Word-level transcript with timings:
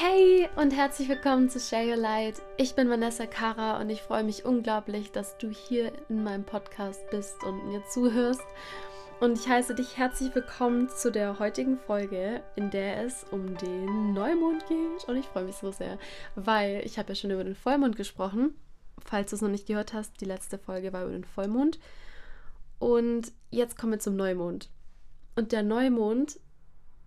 Hey 0.00 0.48
und 0.54 0.70
herzlich 0.70 1.08
willkommen 1.08 1.50
zu 1.50 1.58
Share 1.58 1.88
Your 1.88 1.96
Light. 1.96 2.40
Ich 2.56 2.76
bin 2.76 2.88
Vanessa 2.88 3.26
Kara 3.26 3.80
und 3.80 3.90
ich 3.90 4.00
freue 4.00 4.22
mich 4.22 4.44
unglaublich, 4.44 5.10
dass 5.10 5.36
du 5.38 5.50
hier 5.50 5.90
in 6.08 6.22
meinem 6.22 6.44
Podcast 6.44 7.00
bist 7.10 7.42
und 7.42 7.66
mir 7.66 7.82
zuhörst. 7.88 8.44
Und 9.18 9.36
ich 9.36 9.48
heiße 9.48 9.74
dich 9.74 9.96
herzlich 9.96 10.32
willkommen 10.36 10.88
zu 10.88 11.10
der 11.10 11.40
heutigen 11.40 11.78
Folge, 11.78 12.44
in 12.54 12.70
der 12.70 13.02
es 13.02 13.26
um 13.32 13.56
den 13.56 14.12
Neumond 14.12 14.64
geht. 14.68 15.08
Und 15.08 15.16
ich 15.16 15.26
freue 15.26 15.46
mich 15.46 15.56
so 15.56 15.72
sehr, 15.72 15.98
weil 16.36 16.82
ich 16.84 16.96
habe 16.96 17.08
ja 17.08 17.14
schon 17.16 17.32
über 17.32 17.42
den 17.42 17.56
Vollmond 17.56 17.96
gesprochen. 17.96 18.54
Falls 19.04 19.30
du 19.30 19.34
es 19.34 19.42
noch 19.42 19.48
nicht 19.48 19.66
gehört 19.66 19.94
hast, 19.94 20.20
die 20.20 20.26
letzte 20.26 20.58
Folge 20.58 20.92
war 20.92 21.02
über 21.02 21.12
den 21.12 21.24
Vollmond. 21.24 21.80
Und 22.78 23.32
jetzt 23.50 23.76
kommen 23.76 23.94
wir 23.94 23.98
zum 23.98 24.14
Neumond. 24.14 24.70
Und 25.34 25.50
der 25.50 25.64
Neumond 25.64 26.38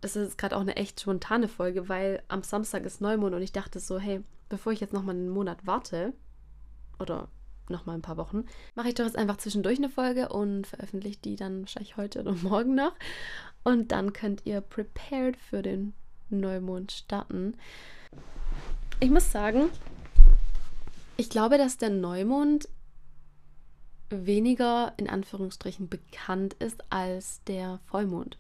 das 0.02 0.16
ist 0.16 0.38
gerade 0.38 0.58
auch 0.58 0.62
eine 0.62 0.76
echt 0.76 1.00
spontane 1.00 1.48
Folge, 1.48 1.88
weil 1.88 2.24
am 2.28 2.44
Samstag 2.44 2.86
ist 2.86 3.02
Neumond 3.02 3.36
und 3.36 3.42
ich 3.42 3.52
dachte 3.52 3.80
so, 3.80 4.00
hey, 4.00 4.22
bevor 4.50 4.74
ich 4.74 4.80
jetzt 4.80 4.94
nochmal 4.94 5.16
einen 5.16 5.30
Monat 5.30 5.66
warte, 5.66 6.14
oder 7.00 7.28
nochmal 7.70 7.96
ein 7.96 8.02
paar 8.02 8.18
Wochen, 8.18 8.46
mache 8.76 8.90
ich 8.90 8.96
doch 8.96 9.06
jetzt 9.06 9.18
einfach 9.18 9.38
zwischendurch 9.38 9.78
eine 9.78 9.90
Folge 9.90 10.30
und 10.30 10.68
veröffentliche 10.68 11.20
die 11.20 11.36
dann 11.36 11.62
wahrscheinlich 11.62 11.98
heute 11.98 12.20
oder 12.20 12.34
morgen 12.42 12.76
noch. 12.76 12.94
Und 13.64 13.92
dann 13.92 14.14
könnt 14.14 14.46
ihr 14.46 14.62
prepared 14.62 15.38
für 15.38 15.62
den 15.62 15.94
Neumond 16.30 16.92
starten. 16.92 17.56
Ich 19.00 19.10
muss 19.10 19.32
sagen, 19.32 19.70
ich 21.18 21.30
glaube, 21.30 21.58
dass 21.58 21.78
der 21.78 21.90
Neumond 21.90 22.68
weniger 24.10 24.94
in 24.98 25.10
Anführungsstrichen 25.10 25.88
bekannt 25.88 26.56
ist 26.56 26.84
als 26.92 27.44
der 27.46 27.80
Vollmond. 27.86 28.38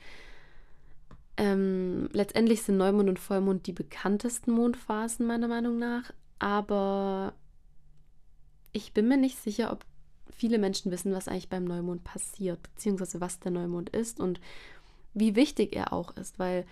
Ähm, 1.41 2.07
letztendlich 2.13 2.61
sind 2.61 2.77
Neumond 2.77 3.09
und 3.09 3.17
Vollmond 3.17 3.65
die 3.65 3.73
bekanntesten 3.73 4.51
Mondphasen 4.51 5.25
meiner 5.25 5.47
Meinung 5.47 5.79
nach, 5.79 6.13
aber 6.37 7.33
ich 8.73 8.93
bin 8.93 9.07
mir 9.07 9.17
nicht 9.17 9.39
sicher, 9.39 9.71
ob 9.71 9.83
viele 10.29 10.59
Menschen 10.59 10.91
wissen, 10.91 11.13
was 11.13 11.27
eigentlich 11.27 11.49
beim 11.49 11.63
Neumond 11.63 12.03
passiert, 12.03 12.61
beziehungsweise 12.61 13.21
was 13.21 13.39
der 13.39 13.49
Neumond 13.49 13.89
ist 13.89 14.19
und 14.19 14.39
wie 15.15 15.35
wichtig 15.35 15.75
er 15.75 15.93
auch 15.93 16.15
ist, 16.15 16.37
weil 16.37 16.63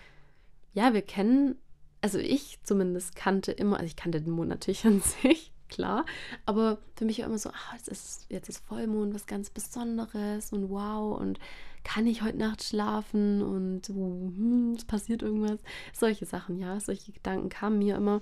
ja, 0.72 0.94
wir 0.94 1.02
kennen, 1.02 1.56
also 2.00 2.20
ich 2.20 2.60
zumindest 2.62 3.16
kannte 3.16 3.50
immer, 3.50 3.78
also 3.78 3.86
ich 3.86 3.96
kannte 3.96 4.22
den 4.22 4.32
Mond 4.32 4.50
natürlich 4.50 4.84
an 4.86 5.00
sich, 5.00 5.52
klar, 5.70 6.04
aber 6.46 6.78
für 6.96 7.04
mich 7.04 7.20
war 7.20 7.26
immer 7.26 7.38
so, 7.38 7.50
jetzt 7.72 7.88
ist, 7.88 8.26
jetzt 8.28 8.48
ist 8.48 8.64
Vollmond 8.66 9.14
was 9.14 9.26
ganz 9.26 9.50
Besonderes 9.50 10.52
und 10.52 10.68
wow 10.70 11.18
und 11.18 11.38
kann 11.84 12.06
ich 12.06 12.22
heute 12.22 12.38
Nacht 12.38 12.62
schlafen 12.62 13.42
und 13.42 13.88
hm, 13.88 14.74
es 14.76 14.84
passiert 14.84 15.22
irgendwas. 15.22 15.60
Solche 15.92 16.26
Sachen, 16.26 16.58
ja, 16.58 16.78
solche 16.80 17.12
Gedanken 17.12 17.48
kamen 17.48 17.78
mir 17.78 17.96
immer. 17.96 18.20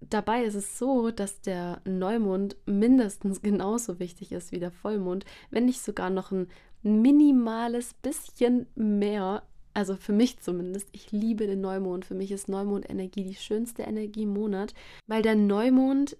Dabei 0.00 0.44
ist 0.44 0.54
es 0.54 0.78
so, 0.78 1.10
dass 1.10 1.40
der 1.40 1.80
Neumond 1.84 2.56
mindestens 2.66 3.42
genauso 3.42 3.98
wichtig 3.98 4.32
ist 4.32 4.52
wie 4.52 4.58
der 4.58 4.70
Vollmond, 4.70 5.24
wenn 5.50 5.66
nicht 5.66 5.80
sogar 5.80 6.10
noch 6.10 6.32
ein 6.32 6.48
minimales 6.82 7.94
bisschen 7.94 8.66
mehr. 8.74 9.42
Also 9.74 9.96
für 9.96 10.12
mich 10.12 10.40
zumindest, 10.40 10.88
ich 10.92 11.12
liebe 11.12 11.46
den 11.46 11.60
Neumond. 11.60 12.06
Für 12.06 12.14
mich 12.14 12.32
ist 12.32 12.48
Neumond-Energie 12.48 13.24
die 13.24 13.34
schönste 13.34 13.82
Energie 13.82 14.22
im 14.22 14.32
Monat, 14.32 14.72
weil 15.06 15.22
der 15.22 15.34
Neumond 15.34 16.16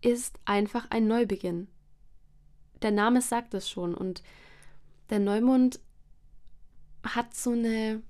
ist 0.00 0.38
einfach 0.44 0.86
ein 0.90 1.06
Neubeginn. 1.06 1.68
Der 2.82 2.90
Name 2.92 3.22
sagt 3.22 3.54
es 3.54 3.68
schon 3.68 3.94
und 3.94 4.22
der 5.10 5.18
Neumond 5.18 5.80
hat 7.02 7.34
so 7.34 7.52
eine, 7.52 8.02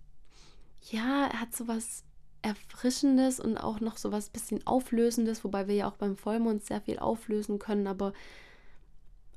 ja, 0.90 1.26
er 1.26 1.40
hat 1.40 1.54
so 1.54 1.68
was 1.68 2.04
Erfrischendes 2.42 3.40
und 3.40 3.56
auch 3.56 3.80
noch 3.80 3.96
so 3.96 4.12
was 4.12 4.30
bisschen 4.30 4.66
Auflösendes, 4.66 5.44
wobei 5.44 5.68
wir 5.68 5.74
ja 5.74 5.88
auch 5.88 5.96
beim 5.96 6.16
Vollmond 6.16 6.64
sehr 6.64 6.80
viel 6.80 6.98
auflösen 6.98 7.58
können, 7.58 7.86
aber 7.86 8.12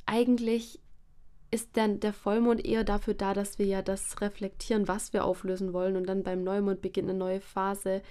eigentlich 0.06 0.80
ist 1.50 1.76
dann 1.76 2.00
der 2.00 2.14
Vollmond 2.14 2.66
eher 2.66 2.84
dafür 2.84 3.14
da, 3.14 3.34
dass 3.34 3.60
wir 3.60 3.66
ja 3.66 3.82
das 3.82 4.22
reflektieren, 4.22 4.88
was 4.88 5.14
wir 5.14 5.26
auflösen 5.26 5.74
wollen 5.74 5.98
und 5.98 6.08
dann 6.08 6.24
beim 6.24 6.44
Neumond 6.44 6.82
beginnt 6.82 7.10
eine 7.10 7.18
neue 7.18 7.42
Phase, 7.42 8.02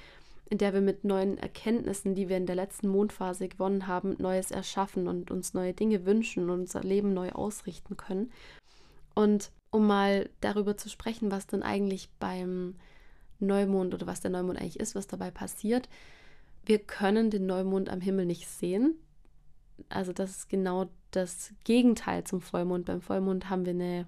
in 0.50 0.58
der 0.58 0.74
wir 0.74 0.80
mit 0.80 1.04
neuen 1.04 1.38
Erkenntnissen, 1.38 2.14
die 2.14 2.28
wir 2.28 2.36
in 2.36 2.46
der 2.46 2.56
letzten 2.56 2.88
Mondphase 2.88 3.48
gewonnen 3.48 3.86
haben, 3.86 4.16
Neues 4.18 4.50
erschaffen 4.50 5.06
und 5.06 5.30
uns 5.30 5.54
neue 5.54 5.72
Dinge 5.72 6.04
wünschen 6.04 6.44
und 6.44 6.50
unser 6.50 6.82
Leben 6.82 7.14
neu 7.14 7.30
ausrichten 7.30 7.96
können. 7.96 8.32
Und 9.14 9.52
um 9.70 9.86
mal 9.86 10.28
darüber 10.40 10.76
zu 10.76 10.88
sprechen, 10.88 11.30
was 11.30 11.46
denn 11.46 11.62
eigentlich 11.62 12.10
beim 12.18 12.74
Neumond 13.38 13.94
oder 13.94 14.08
was 14.08 14.20
der 14.20 14.32
Neumond 14.32 14.58
eigentlich 14.58 14.80
ist, 14.80 14.96
was 14.96 15.06
dabei 15.06 15.30
passiert. 15.30 15.88
Wir 16.64 16.80
können 16.80 17.30
den 17.30 17.46
Neumond 17.46 17.88
am 17.88 18.00
Himmel 18.00 18.26
nicht 18.26 18.48
sehen. 18.48 18.96
Also 19.88 20.12
das 20.12 20.30
ist 20.30 20.48
genau 20.48 20.90
das 21.12 21.52
Gegenteil 21.64 22.24
zum 22.24 22.40
Vollmond. 22.40 22.86
Beim 22.86 23.00
Vollmond 23.00 23.48
haben 23.48 23.64
wir 23.64 23.72
eine 23.72 24.06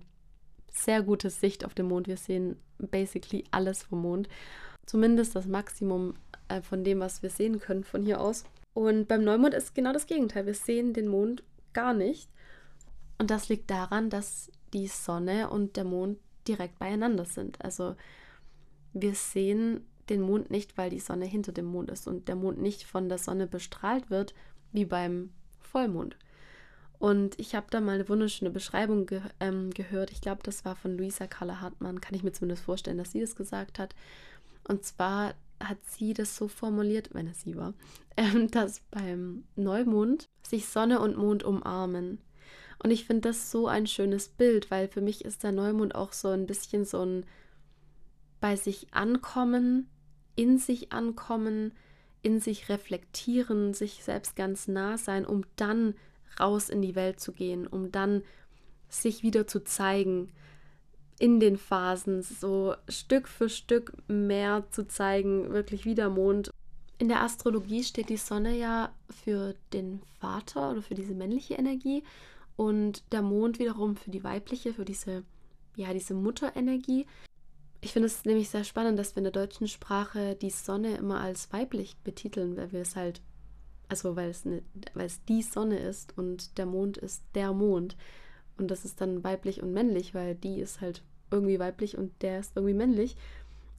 sehr 0.68 1.02
gute 1.02 1.30
Sicht 1.30 1.64
auf 1.64 1.74
den 1.74 1.86
Mond. 1.86 2.08
Wir 2.08 2.16
sehen 2.16 2.56
basically 2.78 3.44
alles 3.50 3.84
vom 3.84 4.02
Mond. 4.02 4.28
Zumindest 4.86 5.36
das 5.36 5.46
Maximum 5.46 6.14
äh, 6.48 6.60
von 6.62 6.84
dem, 6.84 7.00
was 7.00 7.22
wir 7.22 7.30
sehen 7.30 7.60
können 7.60 7.84
von 7.84 8.02
hier 8.02 8.20
aus. 8.20 8.44
Und 8.74 9.08
beim 9.08 9.24
Neumond 9.24 9.54
ist 9.54 9.74
genau 9.74 9.92
das 9.92 10.06
Gegenteil. 10.06 10.46
Wir 10.46 10.54
sehen 10.54 10.92
den 10.92 11.08
Mond 11.08 11.42
gar 11.72 11.94
nicht. 11.94 12.28
Und 13.18 13.30
das 13.30 13.48
liegt 13.48 13.70
daran, 13.70 14.10
dass 14.10 14.50
die 14.72 14.88
Sonne 14.88 15.50
und 15.50 15.76
der 15.76 15.84
Mond 15.84 16.18
direkt 16.48 16.78
beieinander 16.78 17.24
sind. 17.24 17.62
Also 17.64 17.94
wir 18.92 19.14
sehen 19.14 19.86
den 20.08 20.20
Mond 20.20 20.50
nicht, 20.50 20.76
weil 20.76 20.90
die 20.90 21.00
Sonne 21.00 21.24
hinter 21.24 21.52
dem 21.52 21.66
Mond 21.66 21.90
ist 21.90 22.06
und 22.08 22.28
der 22.28 22.34
Mond 22.34 22.60
nicht 22.60 22.84
von 22.84 23.08
der 23.08 23.18
Sonne 23.18 23.46
bestrahlt 23.46 24.10
wird, 24.10 24.34
wie 24.72 24.84
beim 24.84 25.30
Vollmond. 25.60 26.16
Und 26.98 27.38
ich 27.38 27.54
habe 27.54 27.66
da 27.70 27.80
mal 27.80 27.94
eine 27.94 28.08
wunderschöne 28.08 28.50
Beschreibung 28.50 29.06
ge 29.06 29.22
ähm, 29.40 29.70
gehört. 29.70 30.12
Ich 30.12 30.20
glaube, 30.20 30.42
das 30.44 30.64
war 30.64 30.76
von 30.76 30.96
Luisa 30.96 31.26
Carla 31.26 31.60
Hartmann. 31.60 32.00
Kann 32.00 32.14
ich 32.14 32.22
mir 32.22 32.32
zumindest 32.32 32.62
vorstellen, 32.64 32.98
dass 32.98 33.12
sie 33.12 33.20
das 33.20 33.34
gesagt 33.34 33.78
hat. 33.78 33.94
Und 34.64 34.84
zwar 34.84 35.34
hat 35.60 35.78
sie 35.84 36.14
das 36.14 36.36
so 36.36 36.48
formuliert, 36.48 37.10
wenn 37.12 37.26
es 37.26 37.42
sie 37.42 37.56
war, 37.56 37.74
äh, 38.16 38.46
dass 38.46 38.80
beim 38.90 39.44
Neumond 39.56 40.28
sich 40.42 40.66
Sonne 40.66 41.00
und 41.00 41.16
Mond 41.16 41.44
umarmen. 41.44 42.18
Und 42.82 42.90
ich 42.90 43.04
finde 43.04 43.28
das 43.28 43.50
so 43.50 43.68
ein 43.68 43.86
schönes 43.86 44.28
Bild, 44.28 44.70
weil 44.70 44.88
für 44.88 45.00
mich 45.00 45.24
ist 45.24 45.44
der 45.44 45.52
Neumond 45.52 45.94
auch 45.94 46.12
so 46.12 46.28
ein 46.28 46.46
bisschen 46.46 46.84
so 46.84 47.04
ein 47.04 47.26
bei 48.40 48.56
sich 48.56 48.92
ankommen, 48.92 49.88
in 50.34 50.58
sich 50.58 50.92
ankommen, 50.92 51.72
in 52.22 52.40
sich 52.40 52.68
reflektieren, 52.68 53.72
sich 53.72 54.02
selbst 54.02 54.34
ganz 54.34 54.66
nah 54.66 54.98
sein, 54.98 55.24
um 55.24 55.44
dann 55.54 55.94
raus 56.40 56.68
in 56.68 56.82
die 56.82 56.96
Welt 56.96 57.20
zu 57.20 57.32
gehen, 57.32 57.68
um 57.68 57.92
dann 57.92 58.22
sich 58.88 59.22
wieder 59.22 59.46
zu 59.46 59.62
zeigen 59.62 60.32
in 61.22 61.38
den 61.38 61.56
Phasen, 61.56 62.20
so 62.24 62.74
Stück 62.88 63.28
für 63.28 63.48
Stück 63.48 63.92
mehr 64.08 64.64
zu 64.72 64.88
zeigen, 64.88 65.52
wirklich 65.52 65.84
wie 65.84 65.94
der 65.94 66.10
Mond. 66.10 66.50
In 66.98 67.06
der 67.06 67.22
Astrologie 67.22 67.84
steht 67.84 68.08
die 68.08 68.16
Sonne 68.16 68.58
ja 68.58 68.92
für 69.08 69.54
den 69.72 70.02
Vater 70.18 70.72
oder 70.72 70.82
für 70.82 70.96
diese 70.96 71.14
männliche 71.14 71.54
Energie 71.54 72.02
und 72.56 73.04
der 73.12 73.22
Mond 73.22 73.60
wiederum 73.60 73.94
für 73.94 74.10
die 74.10 74.24
weibliche, 74.24 74.74
für 74.74 74.84
diese, 74.84 75.22
ja, 75.76 75.92
diese 75.92 76.14
Mutterenergie. 76.14 77.06
Ich 77.82 77.92
finde 77.92 78.06
es 78.06 78.24
nämlich 78.24 78.48
sehr 78.48 78.64
spannend, 78.64 78.98
dass 78.98 79.14
wir 79.14 79.18
in 79.18 79.30
der 79.30 79.32
deutschen 79.32 79.68
Sprache 79.68 80.34
die 80.34 80.50
Sonne 80.50 80.96
immer 80.96 81.20
als 81.20 81.52
weiblich 81.52 81.96
betiteln, 81.98 82.56
weil 82.56 82.72
wir 82.72 82.80
es 82.80 82.96
halt, 82.96 83.22
also 83.88 84.16
weil 84.16 84.30
es, 84.30 84.44
eine, 84.44 84.64
weil 84.94 85.06
es 85.06 85.24
die 85.26 85.42
Sonne 85.42 85.78
ist 85.78 86.18
und 86.18 86.58
der 86.58 86.66
Mond 86.66 86.96
ist 86.96 87.22
der 87.36 87.52
Mond. 87.52 87.96
Und 88.58 88.72
das 88.72 88.84
ist 88.84 89.00
dann 89.00 89.22
weiblich 89.22 89.62
und 89.62 89.72
männlich, 89.72 90.14
weil 90.14 90.34
die 90.34 90.58
ist 90.58 90.80
halt 90.80 91.04
irgendwie 91.32 91.58
weiblich 91.58 91.96
und 91.96 92.12
der 92.22 92.40
ist 92.40 92.52
irgendwie 92.56 92.74
männlich. 92.74 93.16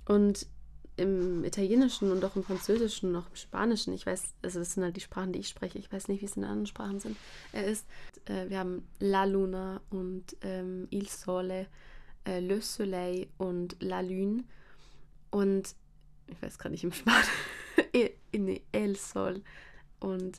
Und 0.06 0.48
im 0.96 1.44
Italienischen 1.44 2.12
und 2.12 2.24
auch 2.24 2.36
im 2.36 2.44
Französischen 2.44 3.10
und 3.10 3.16
auch 3.22 3.30
im 3.30 3.36
Spanischen, 3.36 3.94
ich 3.94 4.06
weiß, 4.06 4.34
also 4.44 4.60
das 4.60 4.74
sind 4.74 4.84
halt 4.84 4.96
die 4.96 5.02
Sprachen, 5.02 5.34
die 5.34 5.40
ich 5.40 5.50
spreche, 5.50 5.80
ich 5.80 5.92
weiß 5.92 6.08
nicht, 6.08 6.22
wie 6.22 6.26
es 6.26 6.38
in 6.38 6.44
anderen 6.44 6.68
Sprachen 6.68 7.00
sind, 7.00 7.18
er 7.52 7.66
ist, 7.66 7.88
äh, 8.26 8.50
wir 8.50 8.60
haben 8.60 8.88
La 9.00 9.24
Luna 9.24 9.82
und 9.90 10.36
ähm, 10.42 10.88
Il 10.92 11.08
Sole, 11.08 11.68
äh, 12.26 12.40
Le 12.40 12.62
Soleil 12.62 13.28
und 13.38 13.76
La 13.80 14.02
Lune 14.02 14.44
und 15.32 15.76
ich 16.28 16.42
weiß 16.42 16.60
gerade 16.60 16.74
nicht 16.74 16.84
im 16.84 16.92
Spanischen, 16.92 17.32
nee, 18.36 18.62
El 18.72 18.96
Sol 18.96 19.42
und 20.00 20.38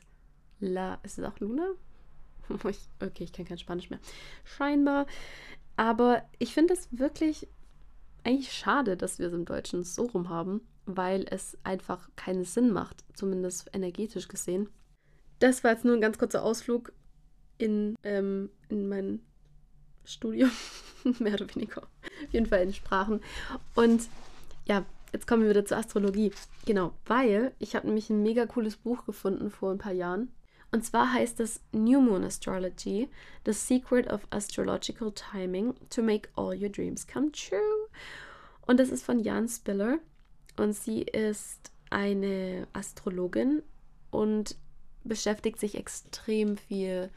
La, 0.61 1.01
ist 1.03 1.19
es 1.19 1.25
auch 1.25 1.39
Luna? 1.41 1.67
okay, 2.55 3.25
ich 3.25 3.33
kann 3.33 3.45
kein 3.45 3.59
Spanisch 3.59 3.91
mehr. 3.91 3.99
Scheinbar. 4.45 5.07
Aber 5.77 6.23
ich 6.39 6.55
finde 6.55 6.75
es 6.75 6.89
wirklich 6.91 7.49
eigentlich 8.25 8.53
schade, 8.53 8.97
dass 8.97 9.19
wir 9.19 9.29
es 9.29 9.33
im 9.33 9.45
Deutschen 9.45 9.85
so 9.85 10.05
rum 10.05 10.29
haben, 10.29 10.63
weil 10.87 11.27
es 11.31 11.59
einfach 11.65 12.09
keinen 12.17 12.45
Sinn 12.45 12.73
macht, 12.73 13.05
zumindest 13.15 13.71
energetisch 13.75 14.29
gesehen. 14.29 14.69
Das 15.41 15.65
war 15.65 15.73
jetzt 15.73 15.85
nur 15.85 15.95
ein 15.95 16.01
ganz 16.01 16.19
kurzer 16.19 16.43
Ausflug 16.43 16.93
in, 17.59 17.97
ähm, 18.03 18.51
in 18.69 18.89
mein 18.89 19.21
Studium, 20.05 20.51
mehr 21.19 21.35
oder 21.35 21.55
weniger. 21.55 21.83
Auf 21.83 22.33
jeden 22.33 22.47
Fall 22.47 22.63
in 22.63 22.73
Sprachen. 22.73 23.21
Und 23.75 24.09
ja, 24.67 24.85
jetzt 25.13 25.27
kommen 25.27 25.43
wir 25.43 25.51
wieder 25.51 25.65
zur 25.65 25.79
Astrologie. 25.79 26.33
Genau, 26.67 26.93
weil 27.07 27.53
ich 27.59 27.75
habe 27.77 27.87
nämlich 27.87 28.11
ein 28.11 28.23
mega 28.23 28.47
cooles 28.47 28.77
Buch 28.77 29.05
gefunden 29.07 29.51
vor 29.51 29.71
ein 29.71 29.79
paar 29.79 29.93
Jahren. 29.93 30.33
Und 30.75 30.85
zwar 30.85 31.13
heißt 31.13 31.39
es 31.39 31.61
New 31.71 32.01
Moon 32.01 32.25
Astrology, 32.25 33.09
The 33.47 33.53
Secret 33.53 34.11
of 34.11 34.27
Astrological 34.31 35.13
Timing 35.13 35.73
to 35.89 36.03
Make 36.03 36.29
All 36.35 36.61
Your 36.61 36.69
Dreams 36.69 37.07
Come 37.07 37.31
True. 37.31 37.87
Und 38.67 38.81
das 38.81 38.89
ist 38.89 39.05
von 39.05 39.21
Jan 39.21 39.47
Spiller. 39.47 40.01
Und 40.57 40.73
sie 40.73 41.03
ist 41.03 41.71
eine 41.91 42.67
Astrologin 42.73 43.63
und 44.11 44.57
beschäftigt 45.05 45.61
sich 45.61 45.77
extrem 45.77 46.57
viel 46.57 47.09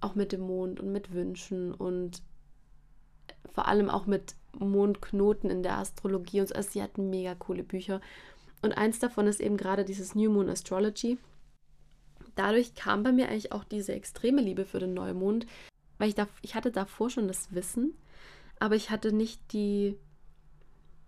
auch 0.00 0.14
mit 0.14 0.30
dem 0.30 0.42
Mond 0.42 0.78
und 0.78 0.92
mit 0.92 1.12
Wünschen 1.12 1.74
und 1.74 2.22
vor 3.52 3.66
allem 3.66 3.90
auch 3.90 4.06
mit 4.06 4.36
Mondknoten 4.56 5.50
in 5.50 5.64
der 5.64 5.78
Astrologie 5.78 6.42
und 6.42 6.46
so. 6.50 6.54
Also 6.54 6.70
sie 6.70 6.82
hat 6.82 6.96
mega 6.96 7.34
coole 7.34 7.64
Bücher. 7.64 8.00
Und 8.62 8.78
eins 8.78 9.00
davon 9.00 9.26
ist 9.26 9.40
eben 9.40 9.56
gerade 9.56 9.84
dieses 9.84 10.14
New 10.14 10.30
Moon 10.30 10.48
Astrology. 10.48 11.18
Dadurch 12.40 12.74
kam 12.74 13.02
bei 13.02 13.12
mir 13.12 13.28
eigentlich 13.28 13.52
auch 13.52 13.64
diese 13.64 13.92
extreme 13.92 14.40
Liebe 14.40 14.64
für 14.64 14.78
den 14.78 14.94
Neumond, 14.94 15.46
weil 15.98 16.08
ich, 16.08 16.14
da, 16.14 16.26
ich 16.40 16.54
hatte 16.54 16.70
davor 16.70 17.10
schon 17.10 17.28
das 17.28 17.54
Wissen, 17.54 17.92
aber 18.58 18.76
ich 18.76 18.88
hatte 18.88 19.12
nicht 19.12 19.52
die, 19.52 19.98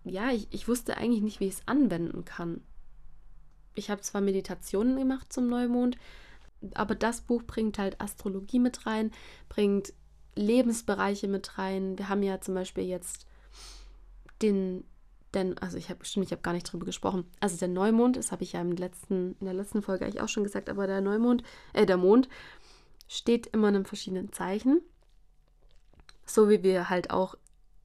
ja, 0.05 0.31
ich, 0.31 0.47
ich 0.51 0.69
wusste 0.69 0.99
eigentlich 0.99 1.23
nicht, 1.23 1.41
wie 1.41 1.47
ich 1.47 1.55
es 1.55 1.67
anwenden 1.67 2.27
kann. 2.27 2.61
Ich 3.75 3.89
habe 3.89 4.03
zwar 4.03 4.21
Meditationen 4.21 4.99
gemacht 4.99 5.33
zum 5.33 5.47
Neumond, 5.47 5.97
aber 6.75 6.95
das 6.95 7.23
Buch 7.23 7.45
bringt 7.45 7.79
halt 7.79 7.99
Astrologie 7.99 8.59
mit 8.59 8.85
rein, 8.85 9.11
bringt 9.49 9.95
Lebensbereiche 10.35 11.29
mit 11.29 11.57
rein. 11.57 11.97
Wir 11.97 12.11
haben 12.11 12.23
ja 12.23 12.43
zum 12.43 12.53
Beispiel 12.53 12.85
jetzt 12.85 13.27
den, 14.43 14.85
denn, 15.35 15.59
also 15.59 15.77
ich 15.77 15.89
habe 15.89 16.01
bestimmt, 16.01 16.27
ich 16.27 16.33
habe 16.33 16.43
gar 16.43 16.53
nicht 16.53 16.71
drüber 16.71 16.85
gesprochen. 16.87 17.25
Also 17.41 17.57
der 17.57 17.69
Neumond, 17.69 18.17
das 18.17 18.33
habe 18.33 18.43
ich 18.43 18.53
ja 18.53 18.61
im 18.61 18.73
letzten, 18.73 19.37
in 19.41 19.47
der 19.47 19.55
letzten 19.55 19.83
Folge 19.83 20.05
eigentlich 20.05 20.21
auch 20.21 20.29
schon 20.29 20.45
gesagt, 20.45 20.69
aber 20.69 20.87
der 20.87 21.01
Neumond, 21.01 21.43
äh, 21.73 21.87
der 21.87 21.97
Mond 21.97 22.29
steht 23.09 23.47
immer 23.49 23.69
in 23.69 23.77
einem 23.77 23.85
verschiedenen 23.85 24.33
Zeichen. 24.33 24.81
So 26.25 26.49
wie 26.49 26.63
wir 26.63 26.89
halt 26.91 27.11
auch 27.11 27.35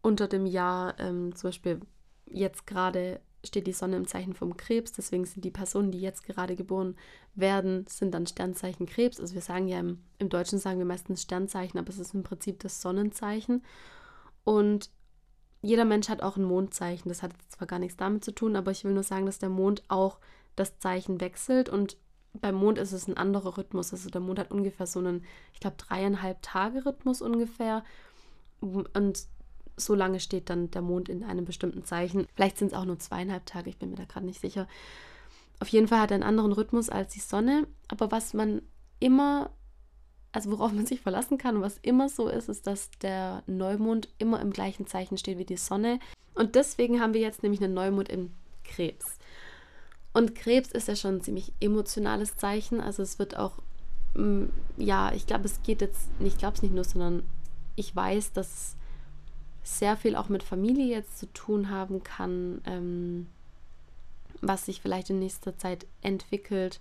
unter 0.01 0.27
dem 0.27 0.45
Jahr, 0.45 0.99
ähm, 0.99 1.35
zum 1.35 1.49
Beispiel 1.49 1.81
jetzt 2.25 2.67
gerade 2.67 3.19
steht 3.43 3.67
die 3.67 3.73
Sonne 3.73 3.97
im 3.97 4.07
Zeichen 4.07 4.33
vom 4.33 4.57
Krebs, 4.57 4.91
deswegen 4.91 5.25
sind 5.25 5.45
die 5.45 5.51
Personen, 5.51 5.91
die 5.91 6.01
jetzt 6.01 6.23
gerade 6.23 6.55
geboren 6.55 6.95
werden, 7.35 7.85
sind 7.87 8.13
dann 8.13 8.27
Sternzeichen 8.27 8.85
Krebs. 8.85 9.19
Also 9.19 9.35
wir 9.35 9.41
sagen 9.41 9.67
ja 9.67 9.79
im, 9.79 10.03
im 10.17 10.29
Deutschen 10.29 10.59
sagen 10.59 10.79
wir 10.79 10.85
meistens 10.85 11.21
Sternzeichen, 11.21 11.79
aber 11.79 11.89
es 11.89 11.99
ist 11.99 12.13
im 12.13 12.23
Prinzip 12.23 12.59
das 12.59 12.81
Sonnenzeichen. 12.81 13.63
Und 14.43 14.89
jeder 15.67 15.85
Mensch 15.85 16.07
hat 16.07 16.21
auch 16.21 16.37
ein 16.37 16.45
Mondzeichen. 16.45 17.09
Das 17.09 17.23
hat 17.23 17.31
zwar 17.49 17.67
gar 17.67 17.79
nichts 17.79 17.97
damit 17.97 18.23
zu 18.23 18.31
tun, 18.31 18.55
aber 18.55 18.71
ich 18.71 18.85
will 18.85 18.93
nur 18.93 19.03
sagen, 19.03 19.25
dass 19.25 19.37
der 19.37 19.49
Mond 19.49 19.83
auch 19.89 20.17
das 20.55 20.79
Zeichen 20.79 21.19
wechselt 21.19 21.67
und 21.67 21.97
beim 22.33 22.55
Mond 22.55 22.77
ist 22.77 22.93
es 22.93 23.07
ein 23.07 23.17
anderer 23.17 23.57
Rhythmus. 23.57 23.91
Also 23.91 24.09
der 24.09 24.21
Mond 24.21 24.39
hat 24.39 24.51
ungefähr 24.51 24.85
so 24.85 24.99
einen, 24.99 25.25
ich 25.53 25.59
glaube, 25.59 25.75
dreieinhalb 25.77 26.41
Tage 26.41 26.85
Rhythmus 26.85 27.21
ungefähr. 27.21 27.83
Und 28.61 29.27
so 29.75 29.93
lange 29.93 30.19
steht 30.19 30.49
dann 30.49 30.71
der 30.71 30.81
Mond 30.81 31.09
in 31.09 31.23
einem 31.23 31.45
bestimmten 31.45 31.83
Zeichen. 31.83 32.27
Vielleicht 32.35 32.57
sind 32.57 32.67
es 32.67 32.73
auch 32.73 32.85
nur 32.85 32.99
zweieinhalb 32.99 33.45
Tage, 33.45 33.69
ich 33.69 33.77
bin 33.77 33.89
mir 33.89 33.95
da 33.97 34.05
gerade 34.05 34.25
nicht 34.25 34.39
sicher. 34.39 34.67
Auf 35.59 35.67
jeden 35.69 35.87
Fall 35.87 35.99
hat 35.99 36.11
er 36.11 36.15
einen 36.15 36.23
anderen 36.23 36.53
Rhythmus 36.53 36.89
als 36.89 37.13
die 37.13 37.19
Sonne. 37.19 37.67
Aber 37.87 38.11
was 38.11 38.33
man 38.33 38.61
immer, 38.99 39.49
also 40.37 40.51
worauf 40.51 40.71
man 40.71 40.85
sich 40.85 41.01
verlassen 41.01 41.39
kann 41.39 41.55
und 41.55 41.61
was 41.63 41.79
immer 41.81 42.09
so 42.09 42.27
ist, 42.27 42.47
ist, 42.47 42.67
dass 42.67 42.91
der 43.01 43.41
Neumond 43.47 44.07
immer 44.19 44.39
im 44.39 44.53
gleichen 44.53 44.85
Zeichen 44.85 45.17
steht 45.17 45.39
wie 45.39 45.45
die 45.45 45.57
Sonne. 45.57 45.97
Und 46.35 46.53
deswegen 46.53 47.01
haben 47.01 47.15
wir 47.15 47.21
jetzt 47.21 47.41
nämlich 47.41 47.63
einen 47.63 47.73
Neumond 47.73 48.07
im 48.07 48.31
Krebs. 48.63 49.17
Und 50.13 50.35
Krebs 50.35 50.71
ist 50.71 50.87
ja 50.87 50.95
schon 50.95 51.15
ein 51.15 51.21
ziemlich 51.21 51.53
emotionales 51.59 52.37
Zeichen. 52.37 52.79
Also 52.79 53.01
es 53.01 53.17
wird 53.17 53.35
auch, 53.35 53.53
mm, 54.13 54.43
ja, 54.77 55.11
ich 55.11 55.25
glaube, 55.25 55.45
es 55.45 55.63
geht 55.63 55.81
jetzt, 55.81 56.07
ich 56.19 56.37
glaube 56.37 56.55
es 56.55 56.61
nicht 56.61 56.75
nur, 56.75 56.83
sondern 56.83 57.23
ich 57.75 57.95
weiß, 57.95 58.33
dass 58.33 58.75
sehr 59.63 59.97
viel 59.97 60.15
auch 60.15 60.29
mit 60.29 60.43
Familie 60.43 60.85
jetzt 60.85 61.17
zu 61.17 61.25
tun 61.33 61.71
haben 61.71 62.03
kann, 62.03 62.61
ähm, 62.65 63.25
was 64.41 64.67
sich 64.67 64.81
vielleicht 64.81 65.09
in 65.09 65.17
nächster 65.17 65.57
Zeit 65.57 65.87
entwickelt 66.03 66.79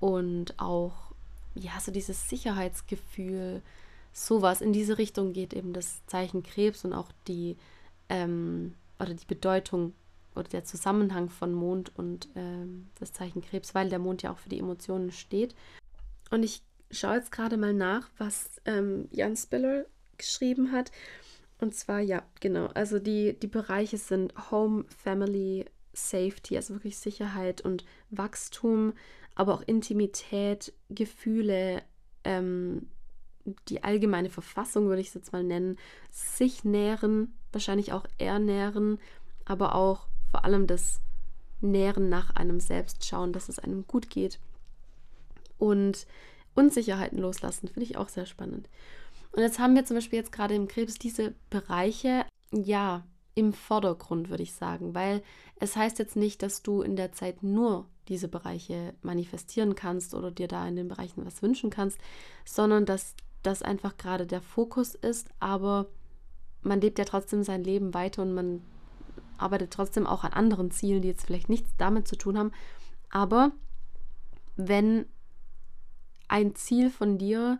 und 0.00 0.58
auch, 0.58 1.09
ja, 1.54 1.78
so 1.80 1.92
dieses 1.92 2.28
Sicherheitsgefühl, 2.28 3.62
sowas 4.12 4.60
in 4.60 4.72
diese 4.72 4.98
Richtung 4.98 5.32
geht 5.32 5.52
eben 5.52 5.72
das 5.72 6.04
Zeichen 6.06 6.42
Krebs 6.42 6.84
und 6.84 6.92
auch 6.92 7.10
die, 7.28 7.56
ähm, 8.08 8.74
oder 8.98 9.14
die 9.14 9.26
Bedeutung 9.26 9.94
oder 10.34 10.48
der 10.48 10.64
Zusammenhang 10.64 11.28
von 11.28 11.52
Mond 11.52 11.92
und 11.96 12.28
ähm, 12.34 12.88
das 12.98 13.12
Zeichen 13.12 13.42
Krebs, 13.42 13.74
weil 13.74 13.88
der 13.88 13.98
Mond 13.98 14.22
ja 14.22 14.32
auch 14.32 14.38
für 14.38 14.48
die 14.48 14.58
Emotionen 14.58 15.10
steht. 15.10 15.54
Und 16.30 16.42
ich 16.42 16.62
schaue 16.90 17.16
jetzt 17.16 17.32
gerade 17.32 17.56
mal 17.56 17.74
nach, 17.74 18.08
was 18.18 18.60
ähm, 18.64 19.08
Jan 19.10 19.36
Spiller 19.36 19.86
geschrieben 20.16 20.72
hat. 20.72 20.92
Und 21.58 21.74
zwar, 21.74 22.00
ja, 22.00 22.22
genau. 22.40 22.66
Also 22.68 22.98
die, 22.98 23.38
die 23.38 23.46
Bereiche 23.46 23.98
sind 23.98 24.32
Home, 24.50 24.84
Family, 25.02 25.66
Safety, 25.92 26.56
also 26.56 26.74
wirklich 26.74 26.98
Sicherheit 26.98 27.60
und 27.60 27.84
Wachstum, 28.10 28.94
aber 29.40 29.54
auch 29.54 29.62
Intimität, 29.62 30.74
Gefühle, 30.90 31.82
ähm, 32.24 32.88
die 33.68 33.82
allgemeine 33.82 34.28
Verfassung 34.28 34.88
würde 34.88 35.00
ich 35.00 35.08
es 35.08 35.14
jetzt 35.14 35.32
mal 35.32 35.42
nennen, 35.42 35.78
sich 36.10 36.62
nähren, 36.62 37.32
wahrscheinlich 37.50 37.94
auch 37.94 38.04
ernähren, 38.18 38.98
aber 39.46 39.74
auch 39.74 40.08
vor 40.30 40.44
allem 40.44 40.66
das 40.66 41.00
Nähren 41.62 42.10
nach 42.10 42.36
einem 42.36 42.60
selbst 42.60 43.06
schauen, 43.06 43.32
dass 43.32 43.48
es 43.48 43.58
einem 43.58 43.86
gut 43.86 44.10
geht 44.10 44.38
und 45.56 46.06
Unsicherheiten 46.54 47.18
loslassen, 47.18 47.68
finde 47.68 47.84
ich 47.84 47.96
auch 47.96 48.10
sehr 48.10 48.26
spannend. 48.26 48.68
Und 49.32 49.40
jetzt 49.40 49.58
haben 49.58 49.74
wir 49.74 49.86
zum 49.86 49.96
Beispiel 49.96 50.18
jetzt 50.18 50.32
gerade 50.32 50.54
im 50.54 50.68
Krebs 50.68 50.96
diese 50.96 51.32
Bereiche, 51.48 52.26
ja, 52.52 53.06
im 53.34 53.52
Vordergrund, 53.52 54.28
würde 54.28 54.42
ich 54.42 54.54
sagen, 54.54 54.94
weil 54.94 55.22
es 55.56 55.76
heißt 55.76 55.98
jetzt 55.98 56.16
nicht, 56.16 56.42
dass 56.42 56.62
du 56.62 56.82
in 56.82 56.96
der 56.96 57.12
Zeit 57.12 57.42
nur 57.42 57.86
diese 58.08 58.28
Bereiche 58.28 58.94
manifestieren 59.02 59.74
kannst 59.74 60.14
oder 60.14 60.30
dir 60.30 60.48
da 60.48 60.66
in 60.66 60.76
den 60.76 60.88
Bereichen 60.88 61.24
was 61.24 61.42
wünschen 61.42 61.70
kannst, 61.70 61.98
sondern 62.44 62.86
dass 62.86 63.14
das 63.42 63.62
einfach 63.62 63.96
gerade 63.96 64.26
der 64.26 64.42
Fokus 64.42 64.94
ist, 64.94 65.28
aber 65.38 65.86
man 66.62 66.80
lebt 66.80 66.98
ja 66.98 67.04
trotzdem 67.04 67.42
sein 67.42 67.64
Leben 67.64 67.94
weiter 67.94 68.22
und 68.22 68.34
man 68.34 68.62
arbeitet 69.38 69.72
trotzdem 69.72 70.06
auch 70.06 70.24
an 70.24 70.32
anderen 70.32 70.70
Zielen, 70.70 71.02
die 71.02 71.08
jetzt 71.08 71.24
vielleicht 71.24 71.48
nichts 71.48 71.70
damit 71.78 72.06
zu 72.06 72.16
tun 72.16 72.36
haben. 72.36 72.52
Aber 73.10 73.52
wenn 74.56 75.06
ein 76.28 76.54
Ziel 76.54 76.90
von 76.90 77.16
dir 77.16 77.58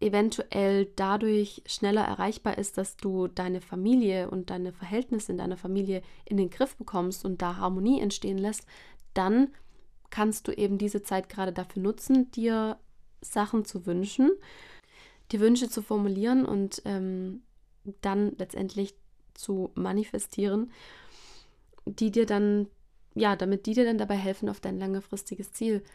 eventuell 0.00 0.86
dadurch 0.96 1.62
schneller 1.66 2.02
erreichbar 2.02 2.58
ist, 2.58 2.76
dass 2.76 2.96
du 2.96 3.28
deine 3.28 3.60
Familie 3.60 4.30
und 4.30 4.50
deine 4.50 4.72
Verhältnisse 4.72 5.32
in 5.32 5.38
deiner 5.38 5.56
Familie 5.56 6.02
in 6.24 6.36
den 6.36 6.50
Griff 6.50 6.76
bekommst 6.76 7.24
und 7.24 7.40
da 7.40 7.56
Harmonie 7.56 8.00
entstehen 8.00 8.38
lässt, 8.38 8.66
dann 9.14 9.48
kannst 10.10 10.48
du 10.48 10.52
eben 10.52 10.78
diese 10.78 11.02
Zeit 11.02 11.28
gerade 11.28 11.52
dafür 11.52 11.82
nutzen, 11.82 12.30
dir 12.30 12.78
Sachen 13.22 13.64
zu 13.64 13.86
wünschen, 13.86 14.30
die 15.32 15.40
Wünsche 15.40 15.68
zu 15.68 15.82
formulieren 15.82 16.44
und 16.44 16.82
ähm, 16.84 17.42
dann 18.02 18.36
letztendlich 18.36 18.94
zu 19.34 19.70
manifestieren, 19.74 20.70
die 21.86 22.10
dir 22.10 22.26
dann, 22.26 22.68
ja, 23.14 23.34
damit 23.34 23.66
die 23.66 23.72
dir 23.72 23.84
dann 23.84 23.98
dabei 23.98 24.16
helfen, 24.16 24.48
auf 24.48 24.60
dein 24.60 24.78
langfristiges 24.78 25.52
Ziel 25.52 25.82
zu 25.82 25.90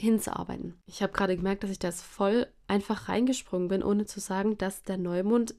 hinzuarbeiten. 0.00 0.80
Ich 0.86 1.02
habe 1.02 1.12
gerade 1.12 1.36
gemerkt, 1.36 1.62
dass 1.62 1.70
ich 1.70 1.78
das 1.78 2.02
voll 2.02 2.46
einfach 2.70 3.08
reingesprungen 3.08 3.66
bin, 3.66 3.82
ohne 3.82 4.06
zu 4.06 4.20
sagen, 4.20 4.56
dass 4.56 4.84
der 4.84 4.96
Neumond 4.96 5.56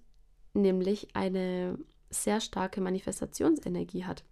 nämlich 0.53 1.13
eine 1.13 1.77
sehr 2.10 2.39
starke 2.39 2.80
Manifestationsenergie 2.80 4.06
hat. 4.06 4.24